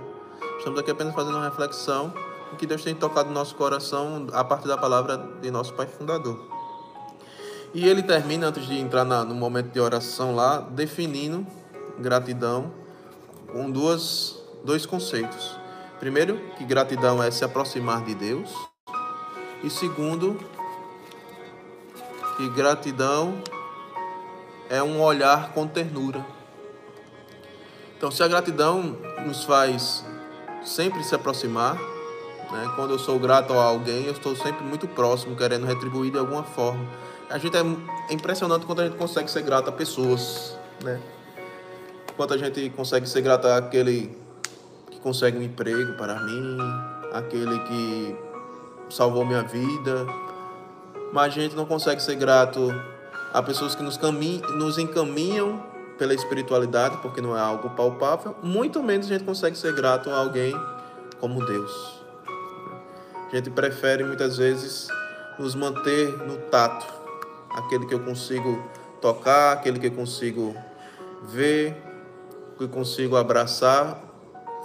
Estamos 0.58 0.78
aqui 0.78 0.90
apenas 0.90 1.14
fazendo 1.14 1.36
uma 1.36 1.44
reflexão 1.44 2.12
que 2.58 2.66
Deus 2.66 2.82
tem 2.82 2.94
tocado 2.94 3.28
no 3.28 3.34
nosso 3.34 3.54
coração 3.54 4.26
a 4.32 4.44
partir 4.44 4.68
da 4.68 4.76
palavra 4.76 5.16
de 5.40 5.50
nosso 5.50 5.72
Pai 5.74 5.86
Fundador. 5.86 6.38
E 7.74 7.88
ele 7.88 8.02
termina, 8.02 8.48
antes 8.48 8.66
de 8.66 8.78
entrar 8.78 9.04
na, 9.04 9.24
no 9.24 9.34
momento 9.34 9.72
de 9.72 9.80
oração 9.80 10.34
lá, 10.34 10.58
definindo 10.58 11.46
gratidão 11.98 12.70
com 13.50 13.70
duas, 13.70 14.38
dois 14.62 14.84
conceitos. 14.84 15.58
Primeiro, 15.98 16.38
que 16.58 16.64
gratidão 16.64 17.22
é 17.22 17.30
se 17.30 17.44
aproximar 17.44 18.04
de 18.04 18.14
Deus. 18.14 18.50
E 19.64 19.70
segundo, 19.70 20.38
que 22.42 22.48
gratidão 22.48 23.40
é 24.68 24.82
um 24.82 25.00
olhar 25.00 25.52
com 25.52 25.64
ternura. 25.64 26.26
Então, 27.96 28.10
se 28.10 28.20
a 28.20 28.26
gratidão 28.26 28.96
nos 29.24 29.44
faz 29.44 30.04
sempre 30.64 31.04
se 31.04 31.14
aproximar, 31.14 31.76
né? 31.76 32.72
quando 32.74 32.90
eu 32.90 32.98
sou 32.98 33.16
grato 33.16 33.52
a 33.52 33.62
alguém, 33.62 34.06
eu 34.06 34.12
estou 34.12 34.34
sempre 34.34 34.64
muito 34.64 34.88
próximo, 34.88 35.36
querendo 35.36 35.66
retribuir 35.66 36.10
de 36.10 36.18
alguma 36.18 36.42
forma. 36.42 36.84
A 37.30 37.38
gente 37.38 37.56
é, 37.56 37.60
impressionante 38.12 38.66
quando 38.66 38.80
a 38.80 38.86
gente 38.86 38.96
consegue 38.96 39.30
ser 39.30 39.42
grato 39.42 39.68
a 39.68 39.72
pessoas, 39.72 40.58
né? 40.82 41.00
Quanto 42.16 42.34
a 42.34 42.36
gente 42.36 42.68
consegue 42.70 43.08
ser 43.08 43.22
grato 43.22 43.46
àquele 43.46 44.18
que 44.90 44.98
consegue 44.98 45.38
um 45.38 45.42
emprego 45.42 45.92
para 45.96 46.20
mim, 46.24 46.58
aquele 47.12 47.58
que 47.60 48.16
salvou 48.90 49.24
minha 49.24 49.42
vida, 49.42 50.06
mas 51.12 51.26
a 51.26 51.40
gente 51.40 51.54
não 51.54 51.66
consegue 51.66 52.02
ser 52.02 52.16
grato 52.16 52.72
a 53.32 53.42
pessoas 53.42 53.74
que 53.74 53.82
nos, 53.82 53.98
nos 53.98 54.78
encaminham 54.78 55.62
pela 55.98 56.14
espiritualidade, 56.14 56.96
porque 56.98 57.20
não 57.20 57.36
é 57.36 57.40
algo 57.40 57.70
palpável, 57.70 58.34
muito 58.42 58.82
menos 58.82 59.06
a 59.06 59.10
gente 59.10 59.24
consegue 59.24 59.56
ser 59.56 59.74
grato 59.74 60.10
a 60.10 60.16
alguém 60.16 60.54
como 61.20 61.44
Deus. 61.44 62.02
A 63.30 63.36
gente 63.36 63.50
prefere 63.50 64.02
muitas 64.02 64.36
vezes 64.36 64.88
nos 65.38 65.54
manter 65.54 66.10
no 66.26 66.36
tato, 66.50 66.86
aquele 67.50 67.86
que 67.86 67.94
eu 67.94 68.00
consigo 68.00 68.62
tocar, 69.00 69.52
aquele 69.52 69.78
que 69.78 69.86
eu 69.86 69.92
consigo 69.92 70.56
ver, 71.22 71.76
que 72.58 72.64
eu 72.64 72.68
consigo 72.68 73.16
abraçar, 73.16 73.98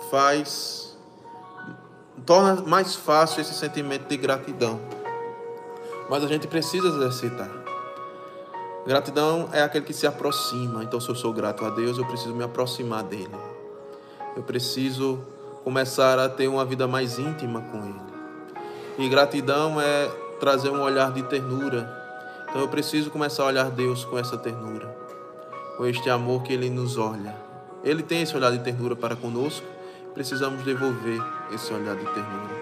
faz 0.10 0.98
torna 2.26 2.62
mais 2.64 2.96
fácil 2.96 3.42
esse 3.42 3.54
sentimento 3.54 4.08
de 4.08 4.18
gratidão. 4.18 4.80
Mas 6.10 6.24
a 6.24 6.28
gente 6.28 6.48
precisa 6.48 6.88
exercitar. 6.88 7.50
Gratidão 8.88 9.50
é 9.52 9.62
aquele 9.62 9.84
que 9.84 9.93
se 9.93 10.08
aproxima. 10.08 10.82
Então, 10.82 11.00
se 11.02 11.10
eu 11.10 11.15
sou 11.15 11.34
grato 11.34 11.65
a 11.65 11.70
Deus, 11.70 11.98
eu 11.98 12.06
preciso 12.06 12.34
me 12.34 12.43
aproximar 12.43 13.04
dele. 13.04 13.36
Eu 14.36 14.43
preciso 14.43 15.20
começar 15.63 16.17
a 16.17 16.30
ter 16.30 16.48
uma 16.48 16.63
vida 16.63 16.88
mais 16.88 17.20
íntima 17.20 17.62
com 17.62 17.84
ele. 17.84 18.02
E 18.98 19.10
gratidão 19.10 19.82
é 19.82 20.08
trazer 20.39 20.70
um 20.70 20.82
olhar 20.82 21.12
de 21.12 21.22
ternura. 21.24 21.93
Então, 22.50 22.62
eu 22.62 22.70
preciso 22.70 23.12
começar 23.12 23.43
a 23.43 23.48
olhar 23.48 23.70
Deus 23.70 24.06
com 24.06 24.17
essa 24.17 24.38
ternura, 24.38 24.88
com 25.76 25.86
este 25.86 26.10
amor 26.10 26.43
que 26.43 26.54
ele 26.54 26.70
nos 26.70 26.98
olha. 26.98 27.36
Ele 27.84 28.02
tem 28.02 28.22
esse 28.22 28.38
olhar 28.38 28.52
de 28.52 28.60
ternura 28.60 28.96
para 28.96 29.17
conosco. 29.17 29.65
Precisamos 30.13 30.63
devolver 30.63 31.22
esse 31.54 31.74
olhar 31.74 31.96
de 31.96 32.06
ternura. 32.06 32.56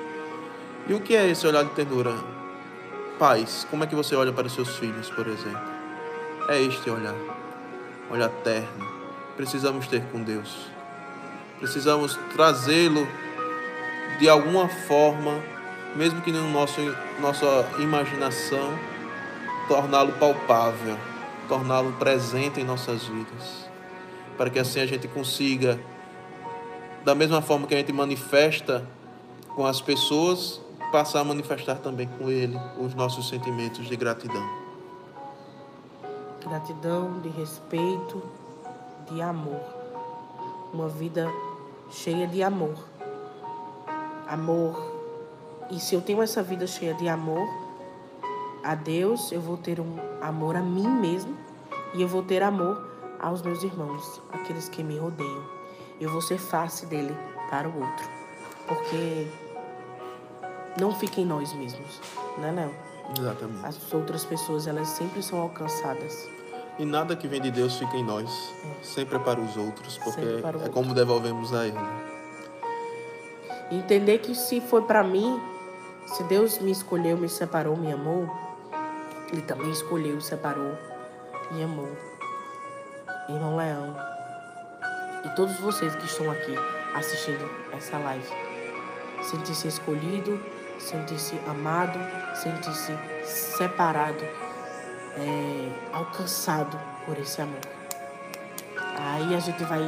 E 0.87 0.93
o 0.95 1.01
que 1.01 1.15
é 1.15 1.29
esse 1.29 1.45
olhar 1.45 1.63
de 1.63 1.69
ternura? 1.69 2.34
Pais, 3.17 3.65
como 3.69 3.83
é 3.83 3.87
que 3.87 3.95
você 3.95 4.15
olha 4.15 4.33
para 4.33 4.47
os 4.47 4.53
seus 4.53 4.77
filhos, 4.77 5.09
por 5.09 5.27
exemplo? 5.27 5.75
é 6.47 6.61
este 6.61 6.89
olhar, 6.89 7.15
olhar 8.09 8.29
terno. 8.43 8.85
Precisamos 9.35 9.87
ter 9.87 10.03
com 10.11 10.21
Deus. 10.21 10.69
Precisamos 11.59 12.17
trazê-lo 12.35 13.07
de 14.19 14.29
alguma 14.29 14.67
forma, 14.69 15.41
mesmo 15.95 16.21
que 16.21 16.31
no 16.31 16.49
nosso 16.49 16.79
nossa 17.19 17.67
imaginação, 17.79 18.77
torná-lo 19.67 20.13
palpável, 20.13 20.97
torná-lo 21.47 21.93
presente 21.93 22.59
em 22.59 22.63
nossas 22.63 23.03
vidas, 23.05 23.69
para 24.37 24.49
que 24.49 24.59
assim 24.59 24.79
a 24.79 24.85
gente 24.85 25.07
consiga, 25.07 25.79
da 27.03 27.15
mesma 27.15 27.41
forma 27.41 27.65
que 27.65 27.73
a 27.73 27.77
gente 27.77 27.93
manifesta 27.93 28.87
com 29.55 29.65
as 29.65 29.81
pessoas, 29.81 30.61
passar 30.91 31.21
a 31.21 31.23
manifestar 31.23 31.77
também 31.77 32.07
com 32.07 32.29
Ele 32.29 32.57
os 32.79 32.93
nossos 32.93 33.27
sentimentos 33.29 33.87
de 33.87 33.95
gratidão 33.95 34.65
gratidão, 36.45 37.19
de 37.21 37.29
respeito, 37.29 38.21
de 39.09 39.21
amor. 39.21 39.61
Uma 40.71 40.87
vida 40.87 41.27
cheia 41.89 42.27
de 42.27 42.43
amor. 42.43 42.77
Amor. 44.27 44.93
E 45.71 45.79
se 45.79 45.95
eu 45.95 46.01
tenho 46.01 46.21
essa 46.21 46.43
vida 46.43 46.67
cheia 46.67 46.93
de 46.93 47.07
amor 47.07 47.47
a 48.63 48.75
Deus, 48.75 49.31
eu 49.31 49.41
vou 49.41 49.57
ter 49.57 49.79
um 49.79 49.97
amor 50.21 50.55
a 50.55 50.61
mim 50.61 50.87
mesmo 50.87 51.35
e 51.93 52.01
eu 52.01 52.07
vou 52.07 52.23
ter 52.23 52.43
amor 52.43 52.93
aos 53.19 53.41
meus 53.41 53.63
irmãos, 53.63 54.21
aqueles 54.31 54.69
que 54.69 54.83
me 54.83 54.97
rodeiam. 54.97 55.43
Eu 55.99 56.09
vou 56.09 56.21
ser 56.21 56.37
face 56.37 56.85
dele 56.85 57.15
para 57.49 57.67
o 57.67 57.79
outro. 57.79 58.09
Porque 58.67 59.27
não 60.79 60.93
fica 60.93 61.21
em 61.21 61.25
nós 61.25 61.53
mesmos, 61.53 62.01
né, 62.37 62.51
Léo? 62.51 62.75
Exatamente. 63.17 63.65
As 63.65 63.93
outras 63.93 64.25
pessoas, 64.25 64.67
elas 64.67 64.87
sempre 64.89 65.21
são 65.21 65.39
alcançadas 65.39 66.27
e 66.77 66.85
nada 66.85 67.15
que 67.15 67.27
vem 67.27 67.41
de 67.41 67.51
Deus 67.51 67.77
fica 67.77 67.95
em 67.95 68.03
nós. 68.03 68.29
Sempre 68.81 69.15
é 69.15 69.19
para 69.19 69.39
os 69.39 69.55
outros, 69.55 69.97
porque 69.97 70.21
é 70.21 70.45
outro. 70.45 70.71
como 70.71 70.93
devolvemos 70.93 71.53
a 71.53 71.65
Ele. 71.65 71.77
Entender 73.71 74.19
que 74.19 74.35
se 74.35 74.61
foi 74.61 74.81
para 74.81 75.03
mim, 75.03 75.41
se 76.05 76.23
Deus 76.23 76.59
me 76.59 76.71
escolheu, 76.71 77.17
me 77.17 77.29
separou, 77.29 77.75
me 77.75 77.91
amou, 77.91 78.29
Ele 79.31 79.41
também 79.41 79.71
escolheu, 79.71 80.19
separou, 80.21 80.77
me 81.51 81.63
amou. 81.63 81.91
Irmão 83.27 83.55
Leão, 83.55 83.95
e 85.25 85.35
todos 85.35 85.59
vocês 85.59 85.95
que 85.95 86.05
estão 86.05 86.29
aqui 86.29 86.53
assistindo 86.93 87.49
essa 87.71 87.97
live, 87.97 88.27
sentir-se 89.23 89.67
escolhido, 89.67 90.39
sentir-se 90.79 91.39
amado, 91.47 91.99
sentir-se 92.35 92.93
separado 93.23 94.23
é, 95.17 95.71
alcançado 95.93 96.79
por 97.05 97.17
esse 97.17 97.41
amor. 97.41 97.59
Aí 98.97 99.35
a 99.35 99.39
gente 99.39 99.63
vai 99.63 99.81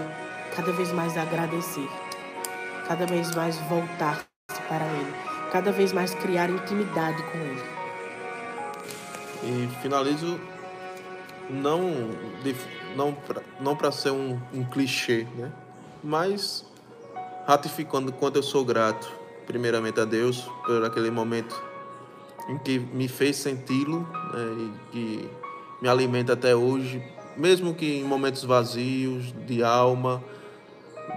cada 0.55 0.71
vez 0.71 0.91
mais 0.91 1.17
agradecer, 1.17 1.87
cada 2.87 3.05
vez 3.05 3.33
mais 3.35 3.57
voltar 3.61 4.25
para 4.67 4.85
Ele, 4.85 5.13
cada 5.51 5.71
vez 5.71 5.91
mais 5.93 6.13
criar 6.15 6.49
intimidade 6.49 7.21
com 7.23 7.37
Ele. 7.37 7.63
E 9.43 9.81
finalizo 9.81 10.39
não 11.49 12.09
não 12.95 13.13
pra, 13.13 13.41
não 13.59 13.75
para 13.75 13.91
ser 13.91 14.11
um, 14.11 14.39
um 14.53 14.63
clichê, 14.63 15.27
né? 15.35 15.51
Mas 16.03 16.65
ratificando 17.45 18.11
quanto 18.11 18.37
eu 18.37 18.43
sou 18.43 18.65
grato, 18.65 19.09
primeiramente 19.47 19.99
a 19.99 20.05
Deus 20.05 20.41
por 20.65 20.83
aquele 20.83 21.09
momento 21.09 21.59
em 22.49 22.57
que 22.57 22.77
me 22.77 23.07
fez 23.07 23.37
senti-lo 23.37 24.01
né, 24.33 24.57
e 24.59 24.91
que 24.91 25.29
me 25.81 25.87
alimenta 25.87 26.33
até 26.33 26.55
hoje, 26.55 27.01
mesmo 27.35 27.73
que 27.73 27.99
em 27.99 28.03
momentos 28.03 28.43
vazios 28.43 29.33
de 29.45 29.63
alma, 29.63 30.23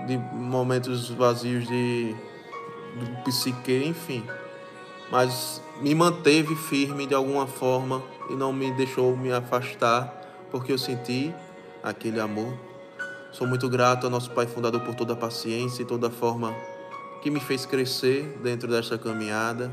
de 0.07 0.17
momentos 0.17 1.11
vazios 1.11 1.67
de, 1.67 2.15
de 2.15 3.23
psique, 3.25 3.85
enfim. 3.85 4.25
Mas 5.11 5.63
me 5.81 5.95
manteve 5.95 6.55
firme 6.55 7.07
de 7.07 7.15
alguma 7.15 7.47
forma 7.47 8.03
e 8.29 8.35
não 8.35 8.53
me 8.53 8.71
deixou 8.73 9.17
me 9.17 9.33
afastar, 9.33 10.47
porque 10.51 10.73
eu 10.73 10.79
senti 10.79 11.35
aquele 11.83 12.21
amor. 12.21 12.55
Sou 13.33 13.47
muito 13.47 13.69
grato 13.69 14.07
ao 14.07 14.11
nosso 14.11 14.31
Pai 14.33 14.47
Fundador 14.47 14.81
por 14.83 14.95
toda 14.95 15.15
a 15.15 15.17
paciência 15.17 15.83
e 15.83 15.87
toda 15.87 16.09
a 16.09 16.11
forma 16.11 16.55
que 17.23 17.31
me 17.31 17.41
fez 17.41 17.67
crescer 17.67 18.39
dentro 18.43 18.69
desta 18.69 18.97
caminhada 18.97 19.71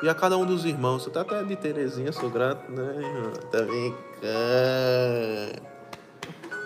e 0.00 0.08
a 0.08 0.14
cada 0.14 0.36
um 0.38 0.46
dos 0.46 0.64
irmãos, 0.64 1.06
até 1.08 1.18
até 1.18 1.42
de 1.42 1.56
Terezinha, 1.56 2.12
sou 2.12 2.30
grato, 2.30 2.70
né, 2.70 2.94
irmão? 2.96 3.32
Também. 3.50 3.94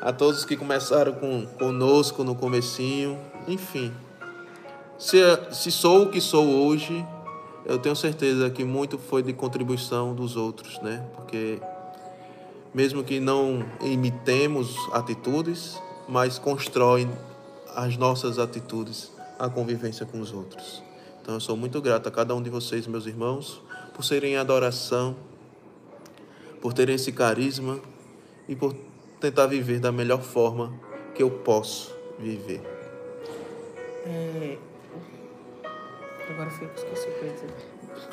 A 0.03 0.13
todos 0.13 0.45
que 0.45 0.55
começaram 0.57 1.15
com, 1.15 1.47
conosco 1.59 2.25
no 2.25 2.35
comecinho, 2.35 3.19
enfim. 3.49 3.93
Se, 4.99 5.19
se 5.51 5.73
sou 5.73 6.03
o 6.03 6.11
que 6.11 6.21
sou 6.21 6.47
hoje, 6.47 7.07
eu 7.65 7.79
tenho 7.79 7.97
certeza 7.97 8.51
que 8.51 8.65
muito 8.65 8.99
foi 8.99 9.23
de 9.23 9.33
contribuição 9.33 10.15
dos 10.15 10.37
outros, 10.37 10.79
né? 10.83 11.03
Porque 11.15 11.59
mesmo 12.75 13.03
que 13.03 13.19
não 13.19 13.65
imitemos 13.81 14.77
atitudes, 14.93 15.81
mas 16.07 16.39
constroem 16.39 17.09
as 17.75 17.97
nossas 17.97 18.39
atitudes 18.39 19.12
a 19.43 19.51
convivência 19.51 20.07
com 20.07 20.21
os 20.21 20.33
outros. 20.33 20.85
Então 21.21 21.35
eu 21.35 21.41
sou 21.41 21.57
muito 21.57 21.83
grato 21.83 22.09
a 22.09 22.13
cada 22.13 22.33
um 22.33 22.41
de 22.41 22.49
vocês, 22.49 22.87
meus 22.87 23.07
irmãos, 23.07 23.61
por 23.93 24.05
serem 24.05 24.35
em 24.35 24.37
adoração, 24.37 25.17
por 26.61 26.73
terem 26.73 26.95
esse 26.95 27.11
carisma 27.11 27.81
e 28.49 28.55
por 28.55 28.73
tentar 29.21 29.49
viver 29.49 29.81
da 29.81 29.91
melhor 29.91 30.23
forma 30.23 30.73
que 31.13 31.25
eu 31.25 31.29
posso 31.29 31.93
viver. 32.21 32.63
É... 34.07 34.59
Agora 36.31 36.49
eu 36.49 36.69
esqueci 36.77 37.09
o 37.09 37.13
que 37.19 37.27
eu 37.27 37.33
dizer. 37.33 37.55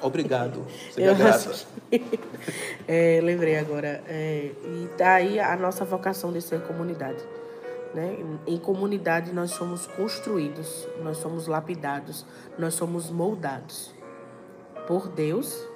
Obrigado. 0.02 0.66
Seja 0.92 1.14
grato. 1.14 1.68
é, 2.88 3.20
lembrei 3.22 3.56
agora. 3.56 4.04
É, 4.08 4.52
e 4.64 4.90
daí 4.98 5.38
tá 5.38 5.54
a 5.54 5.58
nossa 5.58 5.86
vocação 5.86 6.34
de 6.34 6.42
ser 6.42 6.62
comunidade. 6.62 7.24
Né? 7.94 8.18
Em 8.46 8.58
comunidade 8.58 9.34
nós 9.34 9.52
somos 9.52 9.88
construídos, 9.88 10.88
nós 11.02 11.18
somos 11.18 11.48
lapidados, 11.48 12.26
nós 12.58 12.76
somos 12.76 13.10
moldados 13.10 13.94
por 14.88 15.08
Deus 15.08 15.68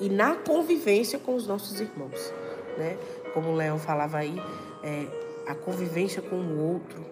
e 0.00 0.08
na 0.08 0.36
convivência 0.36 1.18
com 1.18 1.34
os 1.34 1.46
nossos 1.46 1.80
irmãos, 1.80 2.32
né? 2.78 2.96
Como 3.34 3.50
o 3.50 3.54
Leão 3.54 3.78
falava 3.78 4.18
aí, 4.18 4.40
é, 4.82 5.06
a 5.46 5.54
convivência 5.54 6.22
com 6.22 6.36
o 6.36 6.72
outro 6.72 7.04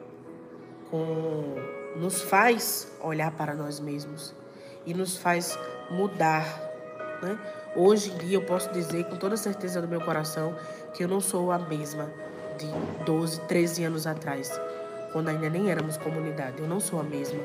com, 0.90 1.56
nos 1.96 2.22
faz 2.22 2.90
olhar 3.02 3.30
para 3.32 3.54
nós 3.54 3.80
mesmos 3.80 4.34
e 4.86 4.94
nos 4.94 5.16
faz 5.18 5.58
mudar, 5.90 6.44
né? 7.22 7.38
Hoje 7.76 8.10
em 8.10 8.18
dia 8.18 8.36
eu 8.36 8.44
posso 8.44 8.72
dizer 8.72 9.04
com 9.04 9.16
toda 9.16 9.36
certeza 9.36 9.82
do 9.82 9.88
meu 9.88 10.00
coração 10.00 10.56
que 10.94 11.04
eu 11.04 11.08
não 11.08 11.20
sou 11.20 11.52
a 11.52 11.58
mesma 11.58 12.10
de 12.58 12.66
12, 13.04 13.40
13 13.42 13.84
anos 13.84 14.06
atrás, 14.06 14.60
quando 15.12 15.28
ainda 15.28 15.48
nem 15.48 15.70
éramos 15.70 15.96
comunidade. 15.96 16.60
Eu 16.60 16.68
não 16.68 16.80
sou 16.80 17.00
a 17.00 17.02
mesma, 17.02 17.40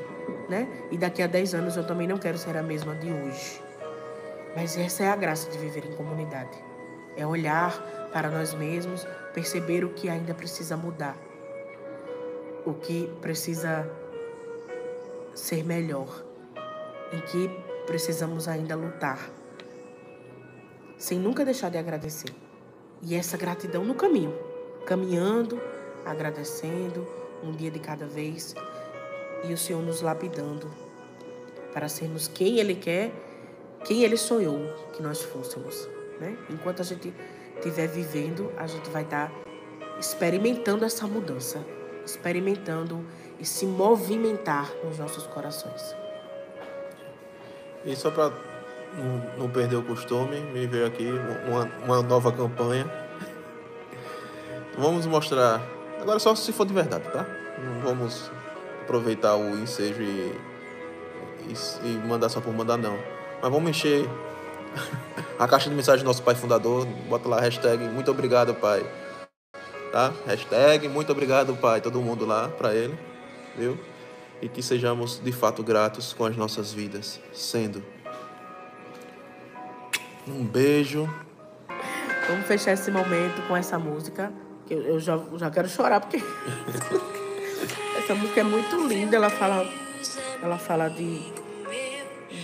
né? 0.48 0.68
E 0.90 0.98
daqui 0.98 1.22
a 1.22 1.26
10 1.26 1.54
anos 1.54 1.76
eu 1.76 1.86
também 1.86 2.06
não 2.06 2.18
quero 2.18 2.36
ser 2.36 2.56
a 2.56 2.62
mesma 2.62 2.94
de 2.96 3.10
hoje. 3.10 3.62
Mas 4.56 4.76
essa 4.76 5.04
é 5.04 5.08
a 5.08 5.16
graça 5.16 5.50
de 5.50 5.58
viver 5.58 5.84
em 5.86 5.96
comunidade. 5.96 6.56
É 7.16 7.26
olhar 7.26 7.72
para 8.12 8.30
nós 8.30 8.54
mesmos, 8.54 9.06
perceber 9.32 9.84
o 9.84 9.90
que 9.90 10.08
ainda 10.08 10.34
precisa 10.34 10.76
mudar, 10.76 11.16
o 12.64 12.74
que 12.74 13.10
precisa 13.20 13.88
ser 15.34 15.64
melhor, 15.64 16.24
em 17.12 17.20
que 17.20 17.48
precisamos 17.86 18.48
ainda 18.48 18.76
lutar, 18.76 19.30
sem 20.96 21.18
nunca 21.18 21.44
deixar 21.44 21.70
de 21.70 21.78
agradecer. 21.78 22.32
E 23.02 23.14
essa 23.14 23.36
gratidão 23.36 23.84
no 23.84 23.94
caminho, 23.94 24.34
caminhando, 24.84 25.60
agradecendo, 26.04 27.06
um 27.42 27.52
dia 27.52 27.70
de 27.70 27.78
cada 27.78 28.06
vez, 28.06 28.54
e 29.44 29.52
o 29.52 29.58
Senhor 29.58 29.82
nos 29.82 30.00
lapidando 30.00 30.70
para 31.72 31.88
sermos 31.88 32.28
quem 32.28 32.58
Ele 32.58 32.74
quer, 32.74 33.12
quem 33.84 34.02
Ele 34.02 34.16
sonhou 34.16 34.60
que 34.92 35.02
nós 35.02 35.22
fôssemos. 35.22 35.88
Né? 36.20 36.36
Enquanto 36.48 36.80
a 36.80 36.84
gente 36.84 37.12
estiver 37.56 37.88
vivendo, 37.88 38.52
a 38.56 38.66
gente 38.66 38.88
vai 38.90 39.02
estar 39.02 39.28
tá 39.28 39.34
experimentando 39.98 40.84
essa 40.84 41.06
mudança, 41.06 41.64
experimentando 42.04 43.04
e 43.38 43.44
se 43.44 43.66
movimentar 43.66 44.72
nos 44.84 44.98
nossos 44.98 45.26
corações. 45.26 45.94
E 47.84 47.94
só 47.94 48.10
para 48.10 48.32
não, 49.36 49.50
perder 49.50 49.76
o 49.76 49.82
costume, 49.82 50.40
me 50.40 50.66
veio 50.66 50.86
aqui 50.86 51.06
uma, 51.46 51.64
uma 51.84 52.02
nova 52.02 52.32
campanha. 52.32 53.03
Vamos 54.76 55.06
mostrar. 55.06 55.62
Agora 56.00 56.18
só 56.18 56.34
se 56.34 56.52
for 56.52 56.66
de 56.66 56.74
verdade, 56.74 57.04
tá? 57.10 57.24
Não 57.58 57.80
vamos 57.80 58.30
aproveitar 58.82 59.36
o 59.36 59.56
ensejo 59.58 60.02
e, 60.02 60.34
e, 61.48 61.88
e 61.88 62.06
mandar 62.06 62.28
só 62.28 62.40
por 62.40 62.52
mandar, 62.52 62.76
não. 62.76 62.98
Mas 63.40 63.50
vamos 63.50 63.70
encher 63.70 64.08
a 65.38 65.46
caixa 65.46 65.70
de 65.70 65.76
mensagem 65.76 66.04
do 66.04 66.08
nosso 66.08 66.22
pai 66.22 66.34
fundador. 66.34 66.86
Bota 67.08 67.28
lá 67.28 67.40
hashtag 67.40 67.84
muito 67.84 68.10
obrigado, 68.10 68.54
pai. 68.54 68.84
Tá? 69.92 70.12
Hashtag 70.26 70.88
muito 70.88 71.12
obrigado, 71.12 71.54
pai. 71.56 71.80
Todo 71.80 72.00
mundo 72.00 72.26
lá 72.26 72.48
para 72.48 72.74
ele, 72.74 72.98
viu? 73.56 73.78
E 74.42 74.48
que 74.48 74.62
sejamos 74.62 75.20
de 75.22 75.30
fato 75.30 75.62
gratos 75.62 76.12
com 76.12 76.24
as 76.24 76.36
nossas 76.36 76.72
vidas, 76.72 77.20
sendo. 77.32 77.82
Um 80.26 80.44
beijo. 80.44 81.08
Vamos 82.28 82.46
fechar 82.46 82.72
esse 82.72 82.90
momento 82.90 83.46
com 83.46 83.56
essa 83.56 83.78
música. 83.78 84.32
Que 84.66 84.74
eu 84.74 84.98
já, 85.00 85.18
já 85.36 85.50
quero 85.50 85.68
chorar 85.68 86.00
porque 86.00 86.16
essa 87.98 88.14
música 88.14 88.40
é 88.40 88.44
muito 88.44 88.86
linda. 88.86 89.16
Ela 89.16 89.30
fala, 89.30 89.66
ela 90.42 90.58
fala 90.58 90.88
de, 90.88 91.32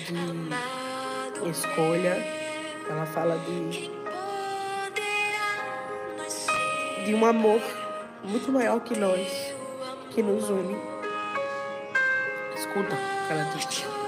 de 0.07 1.51
escolha 1.51 2.41
ela 2.91 3.07
fala 3.07 3.39
de, 3.39 3.89
de 7.05 7.15
um 7.15 7.25
amor 7.25 7.61
muito 8.25 8.51
maior 8.51 8.81
que 8.81 8.99
nós, 8.99 9.55
que 10.11 10.23
nos 10.23 10.51
une. 10.51 10.77
Escuta 12.57 12.95
o 12.95 13.27
que 13.27 13.33
ela 13.33 13.45
diz. 13.55 14.00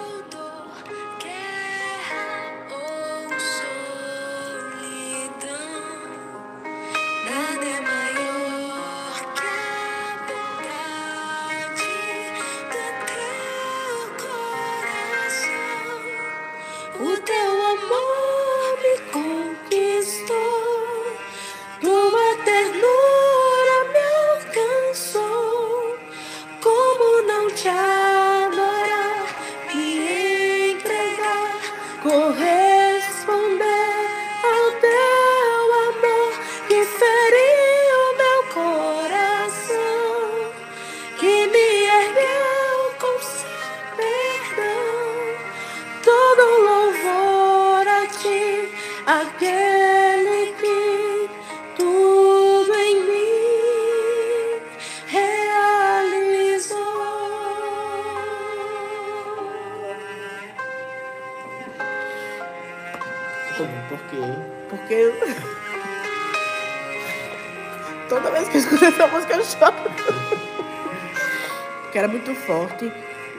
Forte. 72.47 72.93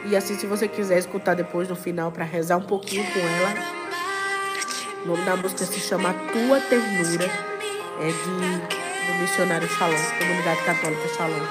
E 0.06 0.16
assim, 0.16 0.36
se 0.36 0.46
você 0.46 0.68
quiser 0.68 1.00
escutar 1.00 1.34
depois 1.34 1.70
no 1.70 1.76
final 1.76 2.12
para 2.12 2.26
rezar 2.26 2.58
um 2.58 2.64
pouquinho 2.64 3.06
com 3.12 3.20
ela, 3.20 3.54
o 5.04 5.08
nome 5.08 5.24
da 5.24 5.36
música 5.36 5.66
se 5.66 5.80
chama 5.80 6.14
Tua 6.14 6.60
Ternura, 6.62 7.26
é 8.00 8.08
de, 8.08 9.12
do 9.12 9.22
missionário 9.22 9.68
Shalom, 9.68 9.96
Comunidade 10.18 10.62
Católica 10.64 11.08
Shalom. 11.16 11.46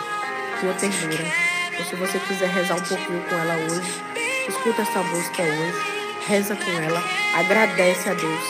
Tua 0.61 0.75
Ternura. 0.75 1.25
Então, 1.73 1.85
se 1.87 1.97
você 1.97 2.19
quiser 2.19 2.49
rezar 2.51 2.75
um 2.77 2.83
pouquinho 2.83 3.23
com 3.23 3.35
ela 3.35 3.57
hoje, 3.57 4.03
escuta 4.49 4.83
essa 4.83 5.03
música 5.03 5.43
hoje, 5.43 5.83
reza 6.27 6.55
com 6.55 6.71
ela, 6.71 7.03
agradece 7.35 8.09
a 8.11 8.15
Deus. 8.15 8.45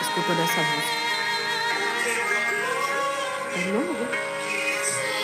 Escutando 0.00 0.42
essa 0.42 0.60
música. 0.60 1.07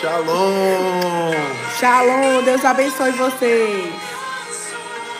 Shalom! 0.05 1.33
Shalom, 1.79 2.43
Deus 2.43 2.63
abençoe 2.63 3.11
vocês. 3.13 3.91